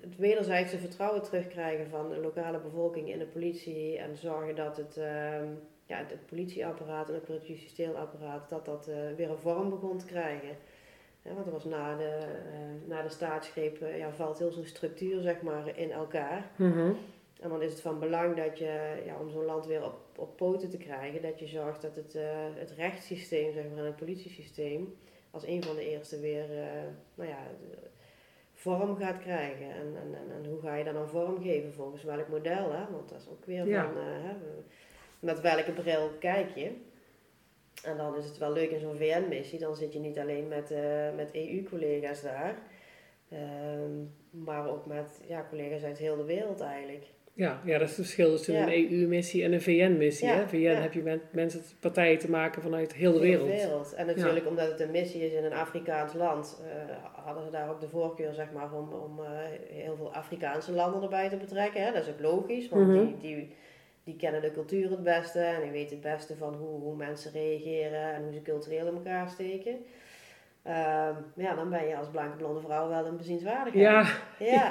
[0.00, 4.96] het wederzijdse vertrouwen terugkrijgen van de lokale bevolking in de politie en zorgen dat het,
[4.96, 5.46] ehm,
[5.86, 10.06] ja, het politieapparaat en ook het justitieel apparaat, dat dat weer een vorm begon te
[10.06, 10.56] krijgen.
[11.22, 12.18] Ja, want er was na de,
[12.84, 16.50] na de staatsgreep ja, valt heel zo'n structuur zeg maar, in elkaar.
[16.56, 16.96] Mm -hmm.
[17.40, 20.36] En dan is het van belang dat je, ja, om zo'n land weer op, op
[20.36, 22.22] poten te krijgen, dat je zorgt dat het, uh,
[22.54, 24.96] het rechtssysteem zeg maar, en het politiesysteem
[25.30, 26.64] als een van de eerste weer uh,
[27.14, 27.38] nou ja,
[28.52, 29.70] vorm gaat krijgen.
[29.70, 32.90] En, en, en, en hoe ga je dat dan vormgeven volgens welk model, hè?
[32.90, 33.84] want dat is ook weer Ja.
[33.84, 34.34] van, eh, hè,
[35.20, 36.70] met welke bril kijk je.
[37.84, 40.70] En dan is het wel leuk in zo'n VN-missie, dan zit je niet alleen met,
[40.70, 42.58] eh, met EU-collega's daar,
[43.28, 47.06] ehm, maar ook met ja, collega's uit heel de wereld eigenlijk.
[47.38, 48.72] Ja, ja, dat is het verschil tussen Ja.
[48.72, 50.28] een EU-missie en een VN-missie.
[50.28, 50.48] Ja, hè?
[50.48, 50.74] VN ja.
[50.80, 53.94] heb je met mensen, partijen te maken vanuit heel de Heel wereld.
[53.94, 57.70] En natuurlijk omdat het een missie is in een Afrikaans land, eh, hadden ze daar
[57.70, 59.28] ook de voorkeur zeg maar, om, om eh,
[59.70, 61.82] heel veel Afrikaanse landen erbij te betrekken.
[61.84, 61.92] Hè?
[61.92, 63.04] Dat is ook logisch, want Mhm.
[63.04, 63.54] die, die,
[64.04, 67.32] die kennen de cultuur het beste en die weten het beste van hoe, hoe mensen
[67.32, 69.76] reageren en hoe ze cultureel in elkaar steken.
[70.62, 73.84] Ehm, ja, dan ben je als blanke blonde vrouw wel een bezienswaardigheid.
[73.84, 74.00] Ja,
[74.54, 74.70] ja,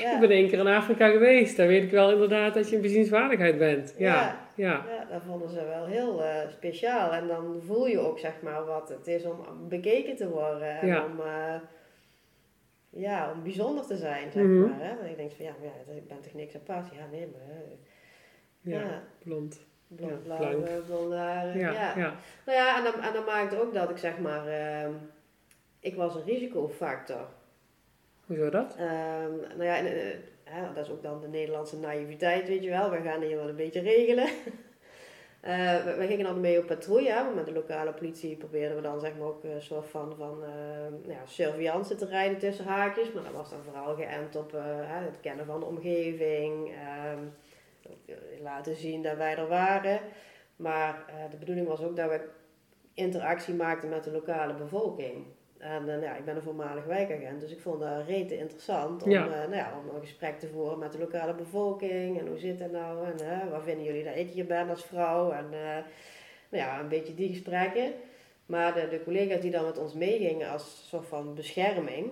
[0.00, 0.14] ja.
[0.14, 1.56] ik ben één keer in Afrika geweest.
[1.56, 3.94] Daar weet ik wel inderdaad dat je een bezienswaardigheid bent.
[3.98, 4.14] Ja,
[4.54, 4.84] Ja.
[4.88, 5.04] ja.
[5.10, 7.12] Dat vonden ze wel heel eh, speciaal.
[7.12, 10.78] En dan voel je ook zeg maar wat het is om bekeken te worden.
[10.80, 11.54] En om, eh,
[12.90, 14.60] ja, om bijzonder te zijn, zeg Mhm.
[14.60, 14.80] maar.
[14.88, 14.96] Hè?
[14.96, 16.86] Want je denkt van ja, maar ja, ik ben toch niks apart.
[16.94, 17.76] Ja, nee, maar eh,
[18.72, 18.80] ja.
[18.80, 19.60] ja, blond.
[19.88, 21.58] blond, Ja, blauw, blonde haren.
[21.58, 21.94] Ja.
[22.46, 24.90] Nou ja, en dan, en dan maakte ook dat ik zeg maar, ehm,
[25.80, 27.28] ik was een risicofactor.
[28.26, 28.76] Hoezo dat?
[28.76, 29.86] Ehm, nou ja, en,
[30.44, 32.90] eh, dat is ook dan de Nederlandse naïviteit, weet je wel.
[32.90, 34.28] We gaan hier wel een beetje regelen.
[35.46, 38.82] Eh, we, we gingen dan mee op patrouille, hè, met de lokale politie probeerden we
[38.82, 40.50] dan zeg maar ook een soort van, van eh,
[40.90, 43.12] nou ja, surveillance te rijden tussen haakjes.
[43.12, 47.18] Maar dat was dan vooral geënt op eh, het kennen van de omgeving, ehm,
[48.42, 50.00] laten zien dat wij er waren.
[50.56, 52.28] Maar de bedoeling was ook dat we
[52.94, 55.26] interactie maakten met de lokale bevolking.
[55.58, 59.10] En eh, ja, ik ben een voormalig wijkagent, dus ik vond dat rete interessant om,
[59.10, 59.24] Ja.
[59.26, 62.18] eh, nou ja, om een gesprek te voeren met de lokale bevolking.
[62.18, 63.06] En hoe zit het nou?
[63.06, 65.30] En eh, waar vinden jullie dat ik hier ben als vrouw?
[65.30, 65.50] En
[66.48, 67.92] nou ja, een beetje die gesprekken.
[68.46, 72.10] Maar de, de collega's die dan met ons meegingen als soort van bescherming,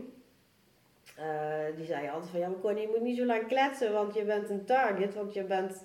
[1.77, 4.25] die zeiden altijd van ja, maar Connie, je moet niet zo lang kletsen, want je
[4.25, 5.85] bent een target, want je bent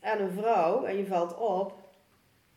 [0.00, 1.74] en een vrouw en je valt op.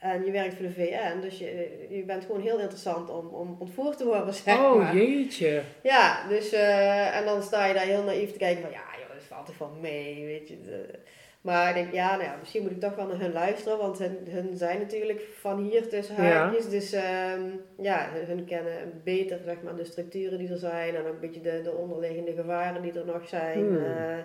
[0.03, 3.55] En je werkt voor de VN, dus je, je bent gewoon heel interessant om, om
[3.59, 4.95] ontvoerd te worden, zeg Oh maar.
[4.95, 5.61] jeetje.
[5.83, 9.13] Ja, dus eh, en dan sta je daar heel naïef te kijken van ja, joh,
[9.13, 10.61] dat valt toch wel mee, weet je.
[10.61, 10.99] De-
[11.41, 13.99] maar ik denk, ja, nou ja, misschien moet ik toch wel naar hun luisteren, want
[13.99, 16.21] hun, hun zijn natuurlijk van hier tussen Ja.
[16.31, 16.69] haakjes.
[16.69, 17.41] Dus ehm,
[17.81, 21.19] ja, hun, hun kennen beter zeg maar, de structuren die er zijn en ook een
[21.19, 23.57] beetje de, de onderliggende gevaren die er nog zijn.
[23.59, 23.75] Hmm.
[23.85, 24.17] Eh,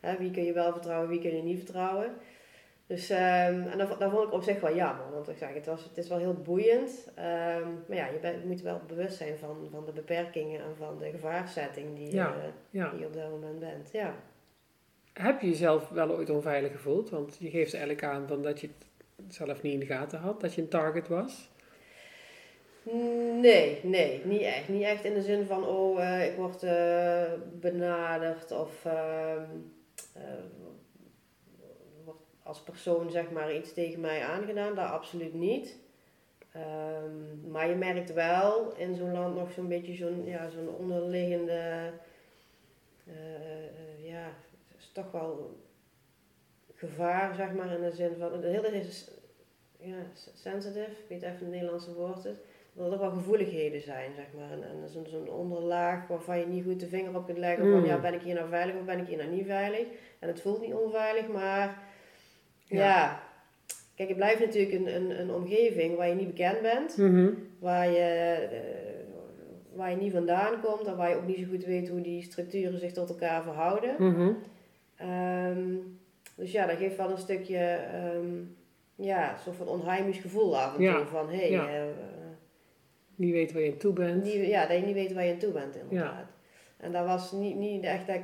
[0.00, 2.06] hè, wie kun je wel vertrouwen, wie kun je niet vertrouwen.
[2.92, 5.84] Dus ehm, en dat vond ik op zich wel jammer, want ik zeg, het, was,
[5.84, 7.10] het is wel heel boeiend.
[7.14, 10.76] Ehm, maar ja, je, bent, je moet wel bewust zijn van, van de beperkingen en
[10.76, 12.34] van de gevaarzetting die, Ja.
[12.70, 12.90] Ja.
[12.90, 13.88] die je op dat moment bent.
[13.92, 14.14] Ja.
[15.12, 17.10] Heb je jezelf wel ooit onveilig gevoeld?
[17.10, 18.68] Want je geeft eigenlijk aan van dat je
[19.16, 21.50] het zelf niet in de gaten had, dat je een target was.
[23.40, 24.68] Nee, nee, niet echt.
[24.68, 29.44] Niet echt in de zin van, oh, eh, ik word eh, benaderd of ehm,
[30.12, 30.22] eh,
[32.52, 34.74] als persoon zeg maar iets tegen mij aangedaan.
[34.74, 35.78] Dat absoluut niet.
[36.52, 41.90] Ehm, maar je merkt wel in zo'n land nog zo'n beetje zo'n ja, zo'n onderliggende,
[43.06, 44.26] eh, ja,
[44.78, 45.60] is toch wel
[46.74, 49.10] gevaar zeg maar in de zin van, de hele is
[49.78, 49.96] ja,
[50.34, 52.36] sensitive, ik weet even het Nederlandse woord is
[52.72, 54.50] dat er wel gevoeligheden zijn, zeg maar.
[54.50, 57.80] En, en zo'n zo'n onderlaag waarvan je niet goed de vinger op kunt leggen van,
[57.80, 57.86] Mm.
[57.86, 59.86] ja, ben ik hier nou veilig of ben ik hier nou niet veilig?
[60.18, 61.82] En het voelt niet onveilig, maar
[62.72, 62.78] ja.
[62.78, 63.22] Ja.
[63.94, 67.30] Kijk, het blijft natuurlijk een, een, een omgeving waar je niet bekend bent, Mhm.
[67.58, 67.98] waar je,
[68.52, 72.00] eh, waar je niet vandaan komt en waar je ook niet zo goed weet hoe
[72.00, 73.94] die structuren zich tot elkaar verhouden.
[73.98, 74.30] Mhm.
[74.96, 75.74] Ehm,
[76.36, 77.58] dus ja, dat geeft wel een stukje,
[77.92, 78.26] ehm,
[78.94, 80.96] ja, soort van onheimisch gevoel af en Ja.
[80.96, 81.06] toe.
[81.06, 81.68] Van, hé, hey, Ja.
[81.68, 81.82] eh,
[83.14, 84.32] Niet weten waar je aan toe bent.
[84.32, 86.26] Ja, dat je niet weet waar je aan toe bent inderdaad.
[86.76, 88.22] En dat was niet, niet echt dat ik,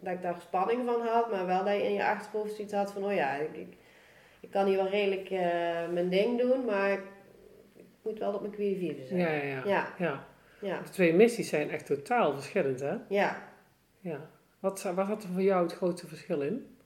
[0.00, 2.92] dat ik daar spanning van had, maar wel dat je in je achterhoofd zoiets had
[2.92, 3.76] van, oh ja, ik, ik,
[4.40, 7.02] ik kan hier wel redelijk eh, mijn ding doen, maar ik,
[7.76, 9.20] ik moet wel op mijn vierde zijn.
[9.20, 9.62] Ja, ja, ja.
[9.64, 10.24] Ja, ja.
[10.60, 12.94] ja, De twee missies zijn echt totaal verschillend, hè?
[13.08, 13.48] ja.
[14.00, 14.30] Ja.
[14.60, 16.76] Wat, wat had er voor jou het grootste verschil in?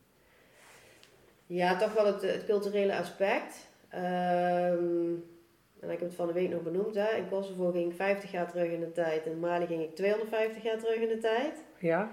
[1.46, 3.68] Ja, toch wel het, het culturele aspect.
[3.88, 5.12] Ehm,
[5.80, 6.94] en ik heb het van de week nog benoemd.
[6.94, 7.16] Hè.
[7.16, 9.26] In Kosovo ging ik 50 jaar terug in de tijd.
[9.26, 11.64] In Mali ging ik 250 jaar terug in de tijd.
[11.78, 12.10] Ja?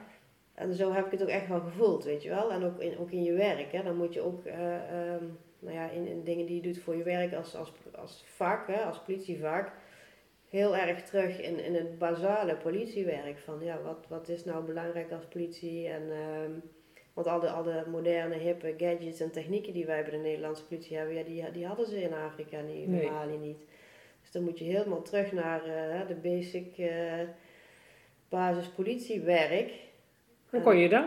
[0.61, 2.51] En zo heb ik het ook echt wel gevoeld, weet je wel.
[2.51, 3.71] En ook in, ook in je werk.
[3.71, 3.83] Hè.
[3.83, 5.23] Dan moet je ook, eh, ehm,
[5.59, 8.67] nou ja, in, in dingen die je doet voor je werk als, als, als vak,
[8.67, 9.71] hè, als politievak,
[10.49, 13.39] heel erg terug in, in het basale politiewerk.
[13.39, 15.87] Van ja, wat, wat is nou belangrijk als politie?
[15.87, 16.51] En, ehm,
[17.13, 20.65] want al de, al de moderne, hippe gadgets en technieken die wij bij de Nederlandse
[20.65, 23.09] politie hebben, ja, die, die hadden ze in Afrika niet, in Nee.
[23.09, 23.65] Mali niet.
[24.21, 26.77] Dus dan moet je helemaal terug naar eh, de basic.
[26.77, 27.19] eh,
[28.29, 29.71] basispolitiewerk.
[30.51, 31.05] Hoe kon je dat?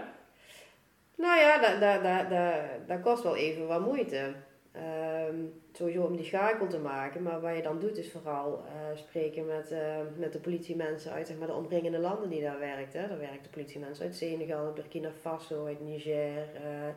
[1.14, 4.35] Nou ja, dat, dat, dat, dat, dat kost wel even wat moeite.
[4.72, 5.37] Ehm,
[5.72, 9.46] sowieso om die schakel te maken, maar wat je dan doet is vooral eh, spreken
[9.46, 13.09] met, uh, met de politiemensen uit zeg maar, de omringende landen die daar werken.
[13.09, 16.48] Daar werken politiemensen uit Senegal, Burkina Faso, uit Niger.
[16.54, 16.88] Uh,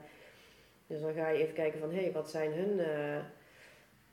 [0.88, 2.80] dus dan ga je even kijken van, hé, hey, wat zijn hun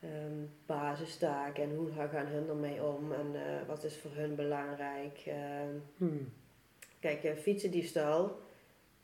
[0.04, 5.22] um, basistaken en hoe gaan hun ermee om en wat is voor hun belangrijk.
[5.26, 6.32] Ehm, hmm.
[7.04, 8.36] Kijk, fietsendiefstal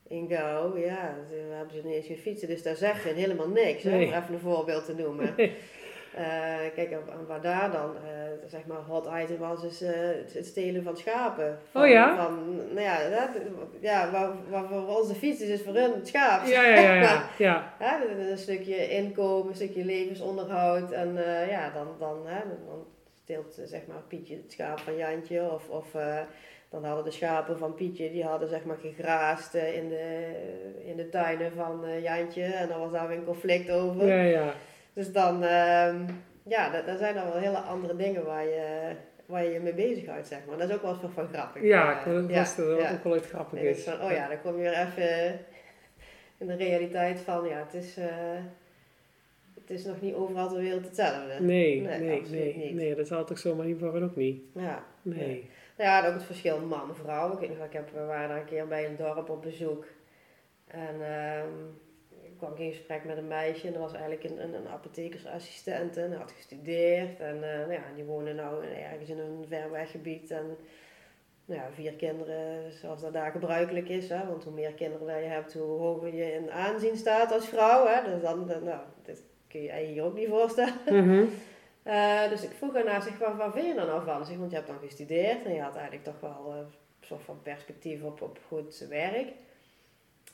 [0.08, 3.82] in Gouw, ja, we hebben ze ineens geen fietsen, dus daar zeg je helemaal niks,
[3.82, 4.06] nee.
[4.06, 5.34] om even een voorbeeld te noemen.
[5.38, 9.90] Uh, kijk, waar daar dan, uh, zeg maar, hot item was, is uh,
[10.32, 11.58] het stelen van schapen.
[11.70, 12.16] Van, oh ja?
[12.16, 13.42] Van, nou ja, dat,
[13.80, 16.46] ja waar, waar voor onze fiets is, is voor hun het schaap.
[16.46, 16.94] Ja, ja, ja.
[16.94, 17.74] ja, ja.
[17.80, 20.92] ja een stukje inkomen, een stukje levensonderhoud.
[20.92, 21.14] En
[21.48, 22.86] ja, dan, dan, hè, dan
[23.22, 25.52] steelt zeg maar Pietje het schaap van Jantje.
[25.52, 25.94] Of, of
[26.70, 30.32] dan hadden de schapen van Pietje, die hadden zeg maar gegraast eh, in de,
[30.84, 32.42] in de tuinen van uh, Jantje.
[32.42, 34.06] En dan was daar weer een conflict over.
[34.06, 34.54] Ja, ja.
[34.92, 35.94] Dus dan, uh,
[36.42, 38.92] ja, dat, dat zijn dan wel hele andere dingen waar je,
[39.26, 40.58] waar je je mee bezighoudt, zeg maar.
[40.58, 41.62] Dat is ook wel eens van grappig.
[41.62, 42.92] Ja, ik dat ja, ja.
[42.92, 43.84] ook wel iets grappig is.
[43.84, 45.38] Van, oh ja, dan kom je weer even
[46.38, 47.98] in de realiteit van, ja, het is...
[47.98, 48.06] Uh,
[49.54, 51.40] het is nog niet overal ter wereld hetzelfde.
[51.40, 54.42] Nee, nee, nee, nee, nee, dat zal toch zomaar niet voor ook niet.
[54.54, 54.84] Ja.
[55.02, 55.48] Nee.
[55.80, 57.40] Ja, ook het verschil man-vrouw.
[57.40, 59.86] Ik ik heb, we waren een keer bij een dorp op bezoek.
[60.66, 61.80] En um,
[62.22, 63.66] ik kwam in gesprek met een meisje.
[63.66, 65.96] En dat was eigenlijk een, een, apothekersassistent.
[65.96, 67.20] En had gestudeerd.
[67.20, 70.30] En uh, nou ja, die woonde nou ergens in een ver weggebied.
[70.30, 70.56] En
[71.44, 74.08] nou ja, vier kinderen, zoals dat daar gebruikelijk is.
[74.08, 74.26] Hè?
[74.26, 77.86] Want hoe meer kinderen je hebt, hoe hoger je in aanzien staat als vrouw.
[77.86, 78.10] Hè?
[78.12, 80.74] Dus dan, nou, dat kun je je hier ook niet voorstellen.
[80.86, 81.24] Mhm.
[81.84, 84.26] Uh, dus ik vroeg haar zich, wat, wat vind je dan nou van?
[84.26, 86.66] Zeg, want je hebt dan gestudeerd en je had eigenlijk toch wel een
[87.00, 89.28] soort van perspectief op, op goed werk.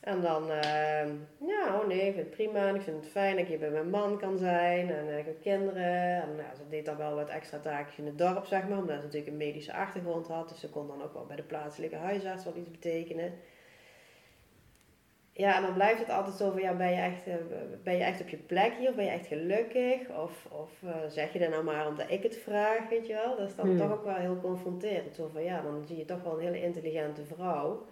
[0.00, 1.06] En dan, uh,
[1.46, 3.70] ja, oh nee, ik vind het prima en ik vind het fijn dat hier bij
[3.70, 6.22] mijn man kan zijn en ik heb kinderen.
[6.22, 8.96] En nou, ze deed dan wel wat extra taakjes in het dorp, zeg maar, omdat
[8.96, 10.48] ze natuurlijk een medische achtergrond had.
[10.48, 13.32] Dus ze kon dan ook wel bij de plaatselijke huisarts wat iets betekenen.
[15.36, 17.34] Ja, en dan blijft het altijd zo van, ja, ben je echt, eh,
[17.82, 18.88] ben je echt op je plek hier?
[18.88, 20.00] Of ben je echt gelukkig?
[20.08, 23.36] Of, of uh, zeg je dat nou maar omdat ik het vraag, weet je wel?
[23.36, 23.78] Dat is dan hmm.
[23.78, 25.14] toch ook wel heel confronterend.
[25.14, 27.86] Zo van, ja, dan zie je toch wel een hele intelligente vrouw.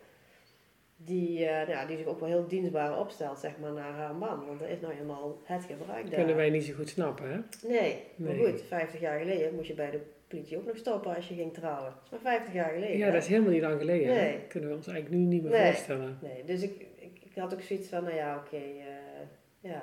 [0.97, 4.47] Die, uh, ja, die zich ook wel heel dienstbaar opstelt, zeg maar, naar haar man.
[4.47, 6.19] Want dat is nou helemaal het gebruik daar.
[6.19, 7.69] Kunnen wij niet zo goed snappen, hè?
[7.69, 11.29] Nee, maar goed, 50 jaar geleden moest je bij de politie ook nog stoppen als
[11.29, 11.85] je ging trouwen.
[11.85, 12.97] Dat is maar 50 jaar geleden.
[12.97, 14.15] Ja, dat is helemaal niet lang geleden.
[14.15, 14.33] Nee.
[14.33, 15.67] Dat kunnen we ons eigenlijk nu niet meer nee.
[15.67, 16.19] voorstellen.
[16.23, 16.87] Nee, dus ik,
[17.35, 19.27] ik had ook zoiets van, nou ja, oké, uh,
[19.61, 19.83] ja.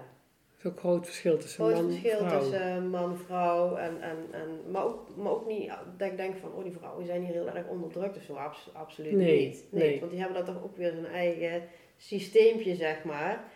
[0.57, 2.39] Zo'n groot verschil tussen groot man en verschil vrouw.
[2.39, 3.75] tussen man vrouw.
[3.75, 7.05] En, en, en, maar, ook, maar ook niet dat ik denk van, oh die vrouwen
[7.05, 8.35] zijn hier heel erg onderdrukt of zo.
[8.73, 9.65] absoluut nee, niet.
[9.69, 11.63] Nee, Want die hebben dat toch ook weer zijn eigen
[11.97, 13.51] systeempje, zeg maar.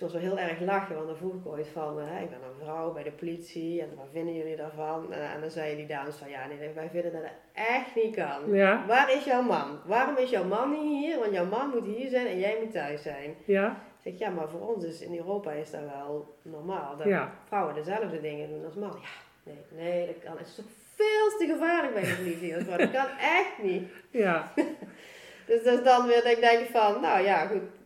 [0.00, 2.38] Ik was wel heel erg lachen, want dan vroeg ik ooit van, uh, ik ben
[2.42, 5.06] een vrouw bij de politie en wat vinden jullie daarvan?
[5.10, 8.14] Uh, en dan zei die dames van, ja nee, wij vinden dat het echt niet
[8.14, 8.54] kan.
[8.54, 8.86] Ja.
[8.86, 9.78] Waar is jouw man?
[9.84, 11.18] Waarom is jouw man niet hier?
[11.18, 13.34] Want jouw man moet hier zijn en jij moet thuis zijn.
[13.44, 13.68] Ja.
[14.02, 16.96] Ik zeg, ja, maar voor ons is in Europa is dat wel normaal.
[16.96, 17.32] Dat ja.
[17.46, 19.00] vrouwen dezelfde dingen doen als mannen.
[19.00, 20.38] Ja, nee, nee, dat kan.
[20.38, 22.64] Het is toch veel te gevaarlijk bij de politie.
[22.64, 23.90] Dat kan echt niet.
[24.10, 24.52] Ja.
[25.46, 27.78] dus dat is dan weer dat ik denk van, nou ja, goed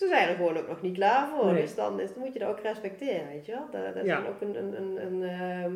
[0.00, 1.54] ze zijn er gewoon ook nog niet klaar voor.
[1.54, 3.66] Dus dan, is, dan moet je dat ook respecteren, weet je wel.
[3.70, 5.72] Dat, dat is dan ook een, een, een, een ehm,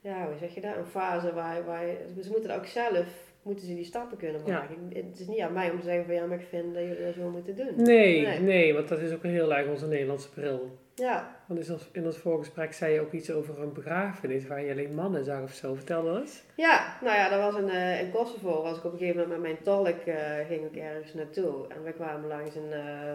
[0.00, 1.86] ja, hoe zeg je dat, een fase waar, waar
[2.22, 4.76] ze moeten ook zelf, moeten ze die stappen kunnen maken.
[4.92, 7.04] Het is niet aan mij om te zeggen van ja, maar ik vind dat jullie
[7.04, 7.72] dat zo moeten doen.
[7.76, 10.78] Nee, nee, nee want dat is ook een heel erg onze Nederlandse bril.
[11.00, 11.36] Ja.
[11.46, 15.24] Want in ons voorgesprek zei je ook iets over een begrafenis waar je alleen mannen
[15.24, 15.74] zag of zo.
[15.74, 16.42] Vertel dat eens.
[16.54, 18.62] Ja, nou ja, dat was uh, in Kosovo.
[18.62, 21.68] Was ik op een gegeven moment met mijn tolk, uh, ging ik ergens naartoe.
[21.68, 23.14] En we kwamen langs een, uh,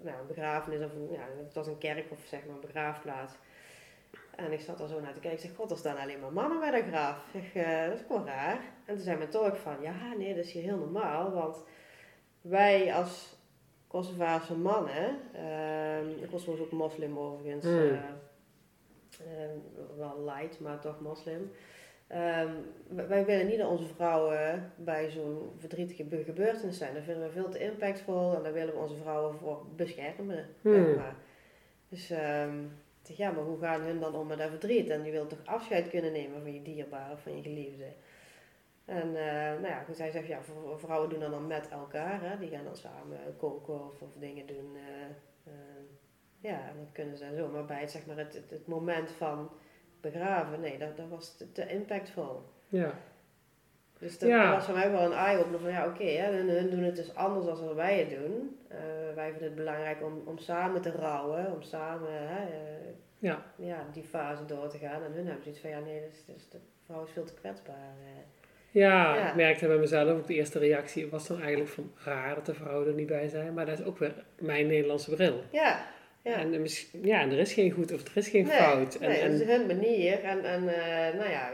[0.00, 3.32] nou, een begrafenis, of een, ja, het was een kerk of zeg maar een begraafplaats.
[4.36, 5.38] En ik zat er zo naar te kijken.
[5.38, 7.24] Ik zeg, god, er staan alleen maar mannen bij de graaf.
[7.32, 8.60] Ik zeg, dat is wel raar.
[8.84, 11.32] En toen zei mijn tolk van, ja, nee, dat is hier heel normaal.
[11.32, 11.64] Want
[12.40, 13.36] wij als
[13.92, 15.18] Kosovaarse mannen.
[15.34, 17.64] Uh, Kosovo is ook moslim overigens.
[17.64, 17.72] Mm.
[17.72, 17.98] Uh,
[19.96, 21.50] wel light, maar toch moslim.
[22.12, 26.94] Um, wij willen niet dat onze vrouwen bij zo'n verdrietige gebeurtenis zijn.
[26.94, 30.46] Dat vinden we veel te impactvol en daar willen we onze vrouwen voor beschermen.
[30.60, 30.94] Mm.
[30.94, 31.16] maar.
[31.88, 32.72] Dus um,
[33.02, 34.88] ja, maar hoe gaan hun dan om met dat verdriet?
[34.88, 37.86] En je wilt toch afscheid kunnen nemen van je dierbare, van je geliefde.
[38.84, 40.38] En uh, nou ja, goed, hij zegt, ja,
[40.76, 42.22] vrouwen doen dat dan met elkaar.
[42.22, 42.38] Hè?
[42.38, 44.74] Die gaan dan samen koken of, of dingen doen.
[44.74, 45.52] Uh, uh,
[46.40, 47.48] ja, en dat kunnen ze zo.
[47.48, 49.50] Maar bij het, zeg maar, het, het, het moment van
[50.00, 52.42] begraven, nee, dat, dat was te, te impactvol.
[52.68, 52.92] Ja.
[53.98, 54.52] Dus dat, Ja.
[54.52, 57.14] was voor mij wel een eye-opener van ja, oké, hè, hun, hun doen het dus
[57.14, 58.58] anders dan wij het doen.
[58.68, 58.78] Eh,
[59.14, 63.42] wij vinden het belangrijk om, om samen te rouwen, om samen hè, eh, Ja.
[63.56, 65.02] ja, die fase door te gaan.
[65.02, 67.94] En hun hebben zoiets van ja, nee, dus, dus de vrouw is veel te kwetsbaar.
[68.04, 68.41] eh.
[68.72, 69.28] Ja, Ja.
[69.28, 72.54] ik merkte bij mezelf ook de eerste reactie was dan eigenlijk van raar dat de
[72.54, 73.54] vrouwen er niet bij zijn.
[73.54, 75.42] Maar dat is ook weer mijn Nederlandse bril.
[75.50, 75.86] Ja,
[76.22, 76.34] ja.
[76.34, 76.64] En, eh,
[77.02, 78.94] ja, en er is geen goed of er is geen nee, fout.
[78.94, 80.22] En, nee, en, dat is hun manier.
[80.24, 81.50] En, en eh, nou ja,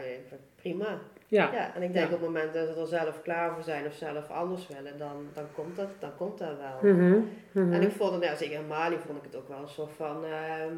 [0.57, 0.99] prima.
[1.27, 2.15] ja, Ja, en ik denk Ja.
[2.15, 5.27] op het moment dat ze er zelf klaar voor zijn of zelf anders willen, dan,
[5.35, 6.93] dan, komt, dat, dan komt dat wel.
[6.93, 7.19] Mhm,
[7.53, 7.73] mhm.
[7.73, 9.93] En ik vond het, ja, zeker in Mali vond ik het ook wel een soort
[9.97, 10.75] van, ehm,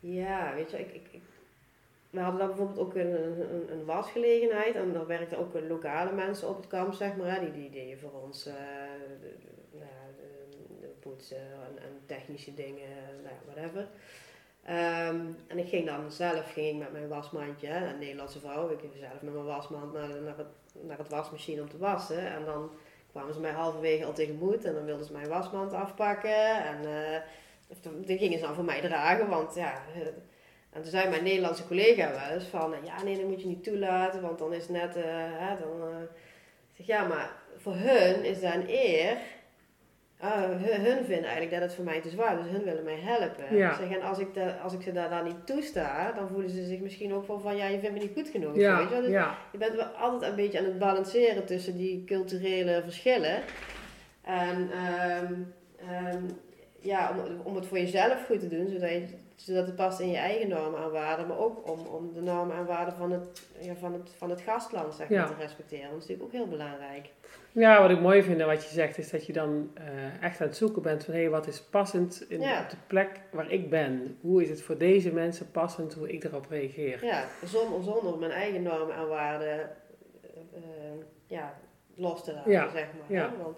[0.00, 1.22] ja, weet je, ik, ik, ik-
[2.14, 6.48] we hadden dan bijvoorbeeld ook een, een, een wasgelegenheid en daar werkten ook lokale mensen
[6.48, 8.54] op het kamp, zeg maar, hè, die, die deden voor ons, eh,
[9.70, 9.90] nou
[10.80, 12.88] de, poetsen en, en technische dingen,
[13.22, 13.88] nou whatever.
[14.62, 18.80] Ehm, en ik ging dan zelf ging ik met mijn wasmandje, een Nederlandse vrouw, ik
[18.80, 20.46] ging zelf met mijn wasmand naar, naar, het,
[20.80, 22.26] naar het wasmachine om te wassen.
[22.26, 22.70] En dan
[23.10, 26.64] kwamen ze mij halverwege al tegemoet en dan wilden ze mijn wasmand afpakken.
[26.64, 26.78] En
[27.68, 29.82] of dan- gingen ze dan voor mij dragen, want ja...
[30.74, 33.48] eh, en toen zei mijn Nederlandse collega wel eens van, ja nee, dat moet je
[33.48, 35.88] niet toelaten, want dan is net, eh, hè, dan...
[35.88, 36.02] eh,
[36.76, 39.16] ik zeg, ja, maar voor hun is dat een eer.
[40.18, 42.84] Ah, hun, hun vinden eigenlijk dat het voor mij te zwaar is, dus hun willen
[42.84, 43.56] mij helpen.
[43.56, 43.74] Ja.
[43.74, 44.28] Zeg, en als ik,
[44.62, 47.56] als ik ze daar dan niet toesta, dan voelen ze zich misschien ook wel van,
[47.56, 48.56] ja, je vindt me niet goed genoeg.
[48.56, 49.00] ja, weet je?
[49.00, 53.42] Dus ja, je bent wel altijd een beetje aan het balanceren tussen die culturele verschillen.
[54.22, 55.34] En ehm,
[55.76, 56.22] ehm,
[56.80, 60.10] ja, om, om het voor jezelf goed te doen, zodat, je, zodat het past in
[60.10, 63.42] je eigen normen en waarden, maar ook om, om de normen en waarden van het,
[63.60, 65.26] ja, van het, van het gastland zeg maar, Ja.
[65.26, 65.84] te respecteren.
[65.90, 67.08] Dat is natuurlijk ook heel belangrijk.
[67.52, 70.40] ja, wat ik mooi vind en wat je zegt is dat je dan eh, echt
[70.40, 72.62] aan het zoeken bent van hé, wat is passend in, Ja.
[72.62, 74.18] op de plek waar ik ben?
[74.20, 77.04] Hoe is het voor deze mensen passend hoe ik erop reageer?
[77.04, 79.68] Ja, zonder, zonder mijn eigen normen en waarden eh,
[80.54, 80.62] eh,
[81.26, 81.54] ja,
[81.94, 83.18] los te laten, zeg maar.
[83.18, 83.32] ja.
[83.42, 83.56] Want,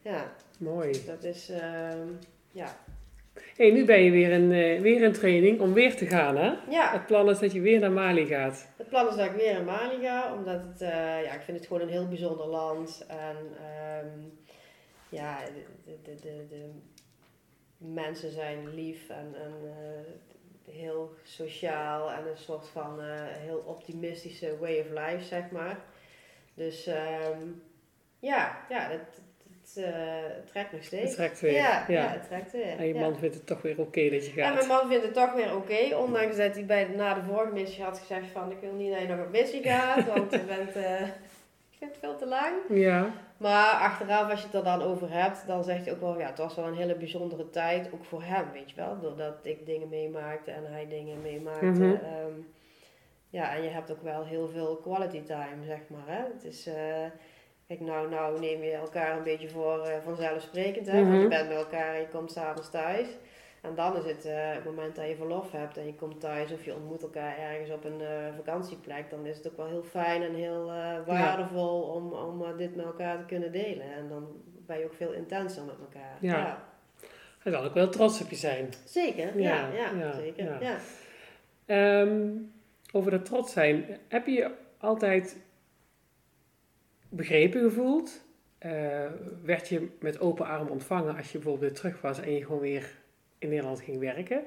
[0.00, 1.04] ja, Mooi.
[1.06, 2.08] dat is, ehm,
[2.52, 2.76] ja.
[3.56, 6.54] Hé, nu ben je weer in, eh, weer in training om weer te gaan, hè?
[6.68, 8.68] Ja, Het plan is dat je weer naar Mali gaat.
[8.76, 11.58] Het plan is dat ik weer naar Mali ga, omdat het, eh, ja, ik vind
[11.58, 13.06] het gewoon een heel bijzonder land.
[13.08, 14.18] En ehm,
[15.08, 15.38] ja,
[15.84, 16.70] de, de, de, de
[17.78, 23.00] mensen zijn lief en, en eh, heel sociaal en een soort van
[23.38, 25.78] heel optimistische way of life, zeg maar.
[26.54, 27.40] Dus ehm,
[28.18, 29.20] ja, ja, het,
[29.74, 29.92] het, eh,
[30.36, 31.02] het trekt nog steeds.
[31.02, 31.52] Het trekt weer.
[31.52, 32.02] Ja, ja.
[32.02, 32.08] Ja.
[32.08, 32.78] het trekt weer.
[32.78, 33.00] En je ja.
[33.00, 34.66] man vindt het toch weer oké dat je En mijn gaat.
[34.66, 37.98] man vindt het toch weer oké, ondanks dat hij bij, na de vorige missie had
[37.98, 41.00] gezegd van ik wil niet dat je nog op missie gaat, want je bent, eh,
[41.70, 42.54] ik vind het veel te lang.
[42.68, 46.18] Ja, Maar achteraf, als je het er dan over hebt, dan zeg je ook wel,
[46.18, 49.00] ja, het was wel een hele bijzondere tijd, ook voor hem, weet je wel.
[49.00, 51.64] Doordat ik dingen meemaakte en hij dingen meemaakte.
[51.66, 51.82] Mhm.
[51.82, 52.32] Ehm,
[53.28, 56.16] ja, en je hebt ook wel heel veel quality time, zeg maar.
[56.16, 56.22] Hè?
[56.34, 57.04] Het is, eh,
[57.66, 60.92] kijk, nou, nou neem je elkaar een beetje voor eh, vanzelfsprekend, hè.
[60.92, 61.20] Want Mhm.
[61.20, 63.06] je bent bij elkaar en je komt s'avonds thuis.
[63.62, 66.52] En dan is het eh, het moment dat je verlof hebt en je komt thuis
[66.52, 69.82] of je ontmoet elkaar ergens op een eh, vakantieplek, dan is het ook wel heel
[69.82, 70.64] fijn en heel
[71.06, 73.92] waardevol om, om dit met elkaar te kunnen delen.
[73.92, 74.26] En dan
[74.66, 76.16] ben je ook veel intenser met elkaar.
[76.20, 76.64] Ja.
[77.38, 78.68] hij zal ook wel trots op je zijn.
[78.84, 80.44] Zeker, ja, Ja, ja, ja, zeker.
[80.44, 80.58] ja.
[80.60, 80.76] Ja.
[81.66, 82.28] Ehm,
[82.92, 83.84] over dat trots zijn.
[84.08, 85.36] Heb je altijd
[87.08, 88.24] begrepen gevoeld?
[88.58, 89.06] Eh,
[89.44, 92.60] werd je met open armen ontvangen als je bijvoorbeeld weer terug was en je gewoon
[92.60, 92.90] weer
[93.38, 94.44] in Nederland ging werken?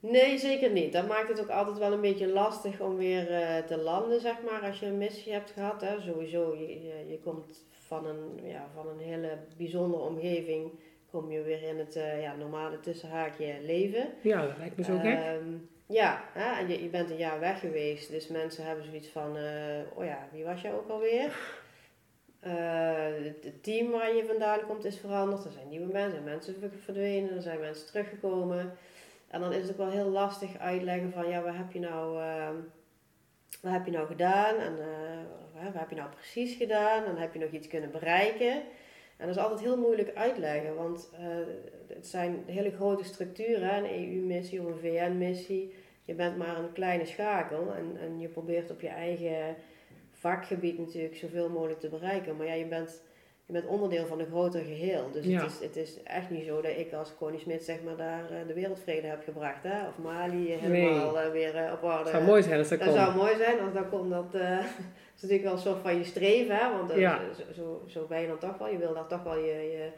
[0.00, 0.92] Nee, zeker niet.
[0.92, 4.36] Dat maakt het ook altijd wel een beetje lastig om weer eh, te landen, zeg
[4.42, 5.80] maar, als je een missie hebt gehad.
[5.80, 6.00] Hè.
[6.00, 10.70] Sowieso, je, je, je komt van een, ja, van een hele bijzondere omgeving,
[11.10, 14.08] kom je weer in het eh, ja, normale tussenhaakje leven.
[14.22, 15.18] Ja, dat lijkt me zo gek.
[15.18, 15.54] Ehm,
[15.88, 19.36] ja, hè, en je, je bent een jaar weg geweest, dus mensen hebben zoiets van,
[19.36, 21.38] eh, oh ja, wie was jij ook alweer?
[22.40, 26.70] Eh, het, team waar je vandaan komt is veranderd, er zijn nieuwe mensen, mensen ver-
[26.84, 28.76] verdwenen, er zijn mensen teruggekomen.
[29.28, 32.20] En dan is het ook wel heel lastig uitleggen van, ja, wat heb je nou,
[32.20, 32.54] ehm,
[33.62, 37.32] wat heb je nou gedaan en eh, wat heb je nou precies gedaan en heb
[37.32, 38.62] je nog iets kunnen bereiken?
[39.18, 41.26] En dat is altijd heel moeilijk uitleggen, want eh,
[41.94, 45.74] het zijn hele grote structuren, een EU-missie of een VN-missie.
[46.04, 49.54] Je bent maar een kleine schakel en, en je probeert op je eigen
[50.12, 52.36] vakgebied natuurlijk zoveel mogelijk te bereiken.
[52.36, 53.02] Maar ja, je bent,
[53.46, 55.10] je bent onderdeel van een groter geheel.
[55.12, 55.40] Dus Ja.
[55.42, 58.30] het, is, het is echt niet zo dat ik als Connie Smit zeg maar daar
[58.30, 59.62] eh, de wereldvrede heb gebracht.
[59.62, 59.88] Hè?
[59.88, 61.98] Of Mali helemaal eh, weer op orde.
[61.98, 62.96] Het zou mooi zijn als dat Dat kon.
[62.96, 64.10] zou mooi zijn, als dat komt.
[64.10, 64.34] Dat
[65.22, 66.72] is natuurlijk wel een soort van je streven, hè?
[66.76, 67.20] want eh, Ja.
[67.34, 68.68] zo, zo, zo ben je dan toch wel.
[68.68, 69.90] Je wil daar toch wel je, je,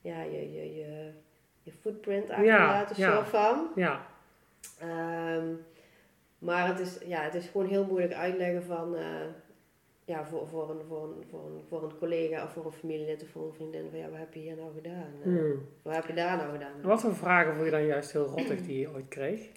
[0.00, 1.10] ja, je, je, je,
[1.62, 3.14] je footprint achterlaten, ja.
[3.14, 3.68] soort van.
[3.74, 4.06] Ja,
[4.80, 5.46] Ehm,
[6.38, 9.04] Maar het is, ja, het is gewoon heel moeilijk uitleggen van, eh,
[10.04, 13.22] ja, voor, voor, een, voor, een, voor, een, voor een collega of voor een familielid
[13.22, 15.12] of voor een vriendin, van ja, wat heb je hier nou gedaan?
[15.20, 15.68] Eh, Hmm.
[15.82, 16.82] Wat heb je daar nou gedaan?
[16.82, 19.48] Wat voor vragen vond je dan juist heel rottig die je ooit kreeg?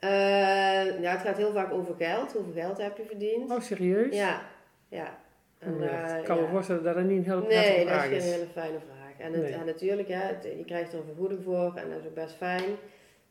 [0.00, 2.32] Ja, het gaat heel vaak over geld.
[2.32, 3.50] Hoeveel geld heb je verdiend?
[3.50, 4.16] Oh, serieus?
[4.16, 4.40] Ja,
[4.88, 5.18] ja.
[5.58, 6.48] En, Oh, ja, eh, ik kan me ja.
[6.50, 8.30] voorstellen dat dat niet een hele Nee, prettige dat is vraag geen is.
[8.32, 9.26] hele fijne vraag.
[9.26, 9.52] En, het, Nee.
[9.52, 12.34] en natuurlijk, ja, het- je krijgt er een vergoeding voor en dat is ook best
[12.34, 12.62] fijn.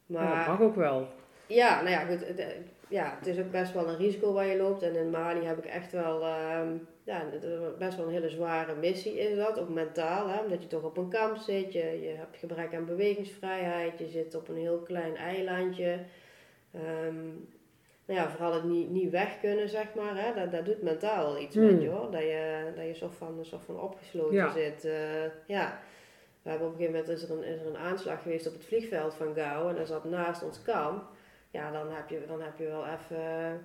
[0.06, 1.08] Maar Maar dat mag ook wel.
[1.48, 2.28] ja, nou ja, goed.
[2.28, 2.46] Het, eh,
[2.88, 4.82] ja, het is ook best wel een risico waar je loopt.
[4.84, 6.68] En in Mali heb ik echt wel, ehm,
[7.04, 7.22] ja,
[7.80, 9.60] best wel een hele zware missie is dat.
[9.60, 11.74] Ook mentaal, hè, omdat je toch op een kamp zit.
[11.74, 14.00] Je, je hebt gebrek aan bewegingsvrijheid.
[14.00, 16.00] Je zit op een heel klein eilandje.
[16.74, 17.28] Ehm,
[18.06, 20.16] nou ja, vooral het niet, niet weg kunnen, zeg maar.
[20.26, 22.12] Hè, dat, dat doet mentaal iets met je hoor.
[22.12, 24.50] Dat je, dat je soort van, soort van opgesloten Ja.
[24.52, 24.86] zit.
[24.86, 25.80] eh, ja.
[26.42, 28.54] We hebben op een gegeven moment is er, een, is er een aanslag geweest op
[28.54, 29.68] het vliegveld van Gao.
[29.70, 31.04] En dat zat naast ons kamp.
[31.52, 33.62] Ja, dan heb je, dan heb je wel even...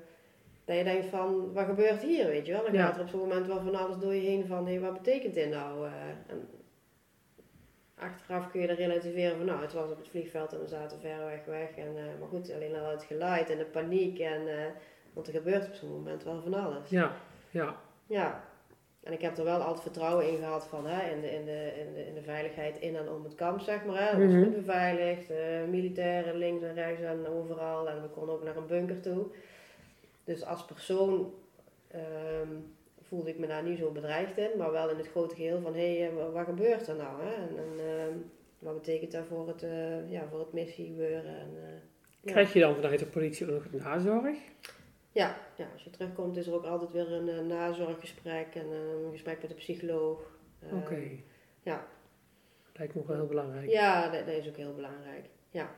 [0.64, 2.62] Dat je denkt van, wat gebeurt hier, weet je wel?
[2.62, 2.84] Dan Ja.
[2.86, 5.34] gaat er op zo'n moment wel van alles door je heen van, hé, wat betekent
[5.34, 5.86] dit nou?
[5.86, 5.92] eh?
[6.26, 6.48] en
[8.04, 11.00] achteraf kun je er relativeren van, nou, het was op het vliegveld en we zaten
[11.00, 11.70] ver weg weg.
[11.76, 14.18] En, eh, maar goed, alleen al het geluid en de paniek.
[14.18, 14.66] En, eh,
[15.12, 16.88] want er gebeurt op zo'n moment wel van alles.
[16.90, 17.12] Ja,
[17.50, 17.76] ja.
[18.06, 18.44] Ja,
[19.02, 21.72] en ik heb er wel altijd vertrouwen in gehad van hè, in, de, in, de,
[21.86, 23.96] in, de, in de veiligheid in en om het kamp, zeg maar.
[23.98, 24.04] Hè.
[24.08, 24.42] Het was Mhm.
[24.44, 27.88] goed beveiligd, eh, militairen links en rechts en overal.
[27.88, 29.26] En we konden ook naar een bunker toe.
[30.24, 31.32] Dus als persoon
[31.90, 32.48] ehm,
[33.08, 35.74] voelde ik me daar niet zo bedreigd in, maar wel in het grote geheel van
[35.74, 37.22] hé, hey, eh, wa- wat gebeurt er nou?
[37.22, 37.34] Hè?
[37.34, 38.16] En, en ehm,
[38.58, 41.38] wat betekent dat voor het, uh, ja, voor het missiegebeuren?
[41.38, 41.50] En,
[42.20, 42.32] ja.
[42.32, 44.36] Krijg je dan vanuit de politie ook nog nazorg?
[45.12, 49.40] Ja, ja, als je terugkomt is er ook altijd weer een nazorggesprek en een gesprek
[49.40, 50.20] met de psycholoog.
[50.62, 50.74] Oké.
[50.74, 51.24] Okay.
[51.62, 51.86] Ja.
[52.72, 53.70] Lijkt me ook wel heel belangrijk.
[53.70, 55.24] Ja, dat, dat, is ook heel belangrijk.
[55.50, 55.70] Ja.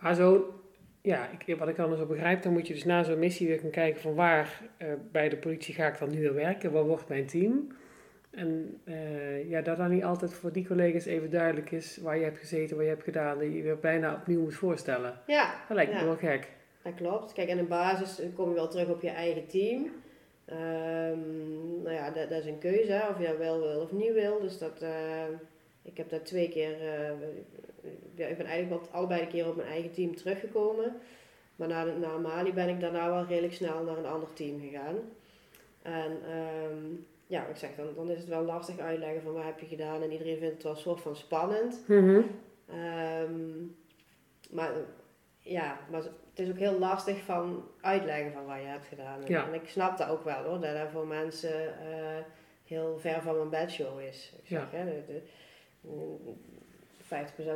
[0.00, 0.54] Maar zo,
[1.06, 3.58] ja, ik, wat ik dan zo begrijp, dan moet je dus na zo'n missie weer
[3.58, 6.86] gaan kijken van waar uh, bij de politie ga ik dan nu weer werken, wat
[6.86, 7.68] wordt mijn team?
[8.30, 12.24] En uh, ja, dat dan niet altijd voor die collega's even duidelijk is waar je
[12.24, 15.20] hebt gezeten, wat je hebt gedaan, dat je je weer bijna opnieuw moet voorstellen.
[15.26, 15.54] Ja.
[15.68, 15.98] Dat lijkt ja.
[15.98, 16.48] me wel gek.
[16.82, 17.32] Dat klopt.
[17.32, 19.82] Kijk, in de basis kom je wel terug op je eigen team.
[19.82, 24.12] Um, nou ja, dat, dat, is een keuze, of je dat wel wil of niet
[24.12, 24.40] wil.
[24.40, 24.88] Dus dat, uh,
[25.86, 27.10] ik heb daar twee keer, uh,
[28.14, 30.96] ja, ik ben eigenlijk allebei de keer op mijn eigen team teruggekomen.
[31.56, 34.96] Maar na, na Mali ben ik daarna wel redelijk snel naar een ander team gegaan.
[35.82, 36.12] En
[36.72, 39.66] um, ja, ik zeg dan, dan is het wel lastig uitleggen van wat heb je
[39.66, 40.02] gedaan.
[40.02, 41.84] En iedereen vindt het wel een soort van spannend.
[41.86, 42.24] Mm -hmm.
[42.78, 43.76] um,
[44.50, 44.70] maar
[45.40, 49.20] ja, maar het is ook heel lastig van uitleggen van wat je hebt gedaan.
[49.26, 49.46] Ja.
[49.46, 52.24] En ik snap dat ook wel hoor, dat dat voor mensen uh,
[52.64, 54.32] heel ver van mijn bedshow is.
[54.42, 54.76] Ik zeg, Ja.
[54.78, 55.22] hè, de, de,
[55.86, 57.08] 50%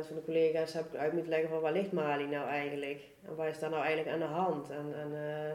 [0.07, 3.01] van de collega's heb ik uit moeten leggen van waar ligt Mali nou eigenlijk?
[3.25, 4.69] En waar is daar nou eigenlijk aan de hand?
[4.69, 5.51] En, en uh,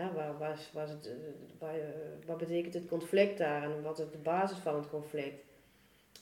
[0.00, 1.10] ja, waar, waar is, waar is het,
[1.58, 1.82] waar, uh,
[2.26, 5.44] wat betekent het conflict daar en wat is de basis van het conflict?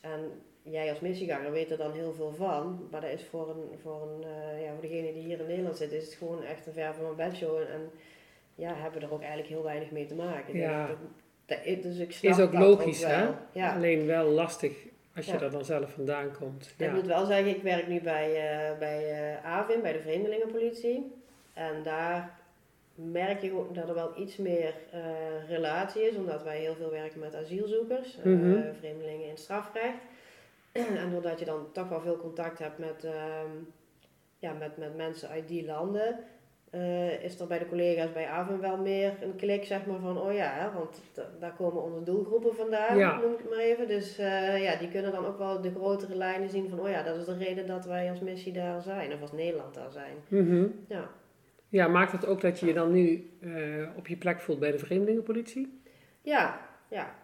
[0.00, 3.78] En jij als missieganger weet er dan heel veel van, maar dat is voor, een,
[3.82, 6.66] voor, een, uh, ja, voor degene die hier in Nederland zit, is het gewoon echt
[6.66, 7.58] een ver van mijn bedshow.
[7.58, 7.90] En, en
[8.54, 10.56] ja, hebben er ook eigenlijk heel weinig mee te maken.
[10.56, 10.96] Ja.
[11.46, 13.28] Dat, dus ik snap is ook logisch, ook hè?
[13.52, 13.74] Ja.
[13.74, 14.72] Alleen wel lastig
[15.16, 15.40] als je Ja.
[15.40, 16.74] er dan zelf vandaan komt.
[16.76, 16.92] Ik Ja.
[16.92, 21.12] moet wel zeggen, ik werk nu bij, uh, bij uh, AVIM, bij de Vreemdelingenpolitie.
[21.54, 22.38] En daar
[22.94, 26.90] merk je ook dat er wel iets meer uh, relatie is, omdat wij heel veel
[26.90, 28.74] werken met asielzoekers, Mm -hmm.
[28.78, 29.98] vreemdelingen in strafrecht.
[30.72, 33.72] en doordat je dan toch wel veel contact hebt met, um,
[34.38, 36.18] ja, met, met mensen uit die landen,
[36.76, 40.20] uh, is er bij de collega's bij AVIM wel meer een klik zeg maar van,
[40.20, 41.02] oh ja, hè, want
[41.40, 43.18] daar komen onze doelgroepen vandaan, Ja.
[43.20, 43.88] noem ik het maar even.
[43.88, 47.02] Dus uh, ja, die kunnen dan ook wel de grotere lijnen zien van, oh ja,
[47.02, 50.16] dat is de reden dat wij als missie daar zijn, of als Nederland daar zijn.
[50.28, 50.84] Mm -hmm.
[50.88, 51.10] Ja.
[51.68, 54.70] Ja, maakt het ook dat je je dan nu uh, op je plek voelt bij
[54.70, 55.80] de vreemdelingenpolitie?
[56.22, 57.14] Ja, ja,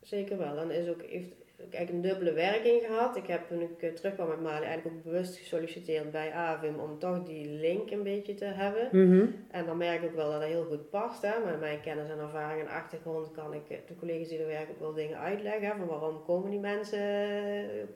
[0.00, 0.54] zeker wel.
[0.54, 1.34] Dan is ook, heeft
[1.70, 3.16] eigenlijk een dubbele werking gehad.
[3.16, 6.98] Ik heb toen ik uh, terugkwam met Mali eigenlijk ook bewust gesolliciteerd bij AVIM om
[6.98, 8.88] toch die link een beetje te hebben.
[8.92, 9.34] Mm -hmm.
[9.50, 11.22] En dan merk ik ook wel dat dat heel goed past.
[11.22, 11.32] Hè.
[11.44, 14.74] Met mijn kennis en ervaring en achtergrond kan ik eh, de collega's die er werken
[14.74, 15.66] ook wel dingen uitleggen.
[15.66, 17.00] Hè, van waarom komen die mensen,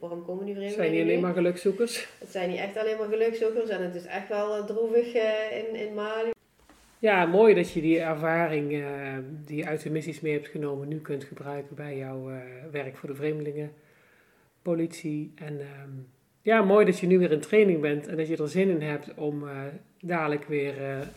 [0.01, 2.09] waarom komen die vreemdelingen Zijn die alleen maar gelukzoekers?
[2.19, 5.15] Het zijn niet echt alleen maar gelukzoekers en het is echt wel droevig
[5.51, 6.34] in, in Mali.
[7.05, 8.87] Ja, mooi dat je die ervaring uh,
[9.45, 12.37] die je uit de missies mee hebt genomen nu kunt gebruiken bij jouw uh,
[12.71, 15.33] werk voor de vreemdelingenpolitie.
[15.35, 16.07] En um,
[16.43, 18.83] ja, mooi dat je nu weer in training bent en dat je er zin in
[18.83, 19.51] hebt om uh,
[20.01, 20.75] dadelijk weer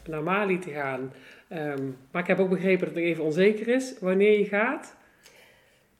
[0.07, 1.13] naar Mali te gaan.
[1.53, 4.96] Um, maar ik heb ook begrepen dat het even onzeker is wanneer je gaat.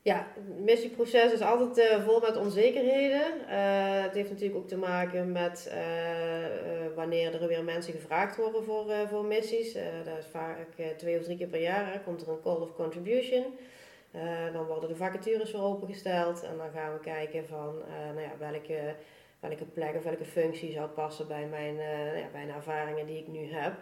[0.08, 3.22] Ja, het missieproces is altijd uh, vol met onzekerheden.
[3.40, 8.64] Uh, het heeft natuurlijk ook te maken met uh, wanneer er weer mensen gevraagd worden
[8.64, 9.72] voor, voor missies.
[10.04, 12.00] dat is vaak twee of drie keer per jaar.
[12.04, 13.44] Komt er een call of contribution.
[14.52, 17.74] dan worden de vacatures weer opengesteld en dan gaan we kijken van
[18.14, 18.94] nou ja, welke,
[19.40, 21.74] welke plek of welke functie zou passen bij mijn,
[22.20, 23.72] ja, bij de ervaringen die ik nu heb.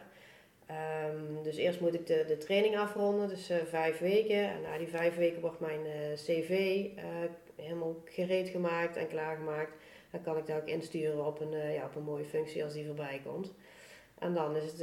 [0.70, 4.50] Um, dus eerst moet ik de, de training afronden, dus uh, vijf weken.
[4.50, 6.50] En na die vijf weken wordt mijn uh, cv
[6.96, 7.02] uh,
[7.56, 9.72] helemaal gereed gemaakt en klaargemaakt.
[10.10, 12.86] Dan kan ik dat ook insturen op een, ja, op een mooie functie als die
[12.86, 13.52] voorbij komt.
[14.18, 14.80] En dan, is het,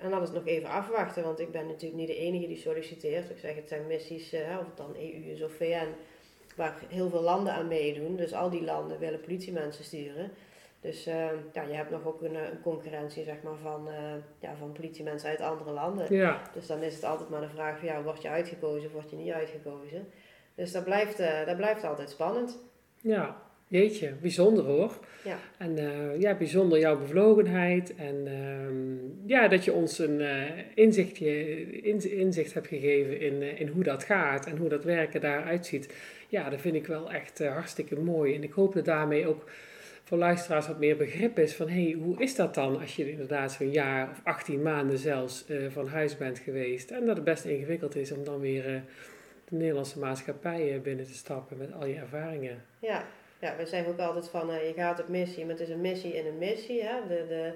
[0.00, 2.56] en dan is het nog even afwachten, want ik ben natuurlijk niet de enige die
[2.56, 3.30] solliciteert.
[3.30, 5.88] Ik zeg, het zijn missies, of het dan EU is of VN,
[6.56, 8.16] waar heel veel landen aan meedoen.
[8.16, 10.30] Dus al die landen willen politiemensen sturen.
[10.86, 11.14] Dus uh,
[11.52, 13.94] ja, je hebt nog ook een, een concurrentie zeg maar, van, uh,
[14.40, 16.14] ja, van politiemensen uit andere landen.
[16.14, 16.42] Ja.
[16.54, 19.10] Dus dan is het altijd maar de vraag van ja, word je uitgekozen of word
[19.10, 20.06] je niet uitgekozen.
[20.54, 22.58] Dus dat blijft, uh, dat blijft altijd spannend.
[23.00, 24.98] Ja, jeetje, bijzonder hoor.
[25.24, 25.36] Ja.
[25.58, 25.76] En
[26.20, 30.20] ja, bijzonder jouw bevlogenheid en ehm, ja, dat je ons een
[30.74, 35.66] inzichtje, in, inzicht hebt gegeven in, in hoe dat gaat en hoe dat werken daaruit
[35.66, 35.94] ziet.
[36.28, 38.34] Ja, dat vind ik wel echt hartstikke mooi.
[38.34, 39.44] En ik hoop dat daarmee ook
[40.06, 43.52] voor luisteraars wat meer begrip is van hey, hoe is dat dan als je inderdaad
[43.52, 47.44] zo'n jaar of 18 maanden zelfs uh, van huis bent geweest en dat het best
[47.44, 48.80] ingewikkeld is om dan weer uh,
[49.44, 52.64] de Nederlandse maatschappij uh, binnen te stappen met al je ervaringen.
[52.78, 53.04] Ja,
[53.40, 56.16] ja we zeggen ook altijd van je gaat op missie, maar het is een missie
[56.16, 56.82] in een missie.
[56.82, 57.06] Hè?
[57.08, 57.52] De, de,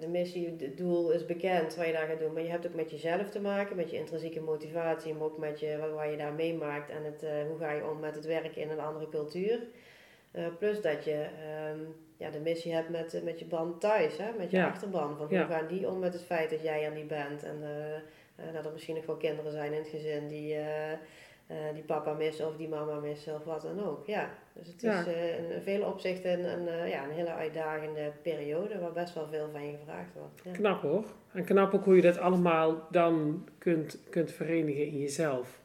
[0.00, 2.74] de missie, het doel is bekend wat je daar gaat doen, maar je hebt ook
[2.74, 6.16] met jezelf te maken, met je intrinsieke motivatie, maar ook met je, wat, wat je
[6.16, 9.60] daar meemaakt en het, hoe ga je om met het werken in een andere cultuur.
[10.36, 11.26] Uh, plus dat je
[11.72, 14.30] um, ja, de missie hebt met, met je band thuis, hè?
[14.38, 14.66] met je ja.
[14.66, 15.16] achterban.
[15.16, 18.52] Van hoe gaan die om met het feit dat jij er niet bent en uh,
[18.54, 20.56] dat er misschien nog wel kinderen zijn in het gezin die,
[21.74, 24.06] die papa missen of die mama missen of wat dan ook.
[24.06, 28.92] Ja, dus het is in vele opzichten een, een, ja, een hele uitdagende periode waar
[28.92, 30.40] best wel veel van je gevraagd wordt.
[30.44, 30.52] Ja.
[30.52, 31.04] Knap hoor.
[31.32, 35.60] En knap ook hoe je dat allemaal dan kunt, kunt verenigen in jezelf.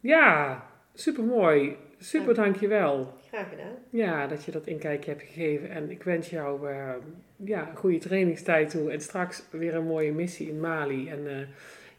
[0.00, 0.62] Ja,
[0.94, 1.76] super mooi.
[2.02, 3.12] Super, dankjewel.
[3.28, 3.74] Graag gedaan.
[3.90, 5.70] Ja, dat je dat inkijkje hebt gegeven.
[5.70, 6.94] En ik wens jou uh,
[7.36, 8.90] ja, een goede trainingstijd toe.
[8.90, 11.08] En straks weer een mooie missie in Mali.
[11.08, 11.46] En uh,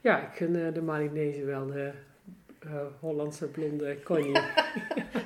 [0.01, 1.91] ja, ik gun uh, de Malinezen wel de
[2.99, 4.31] Hollandse blonde konje.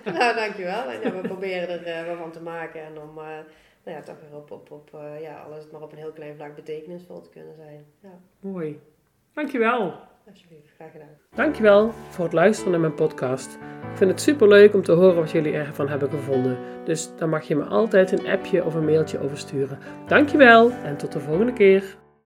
[0.06, 0.90] nou, dankjewel.
[0.90, 2.82] En ja, we proberen er wel van te maken.
[2.82, 4.90] En om nou ja, toch weer op, op, op
[5.22, 7.86] ja, alles maar op een heel klein vlak betekenisvol te kunnen zijn.
[8.00, 8.20] Ja.
[8.40, 8.80] Mooi.
[9.34, 10.07] Dankjewel.
[10.76, 11.08] Graag gedaan.
[11.36, 13.54] Dankjewel voor het luisteren naar mijn podcast.
[13.92, 16.58] Ik vind het super leuk om te horen wat jullie ervan hebben gevonden.
[16.86, 19.80] Dus dan mag je me altijd een appje of een mailtje over sturen.
[20.08, 21.98] Dankjewel en tot de volgende keer.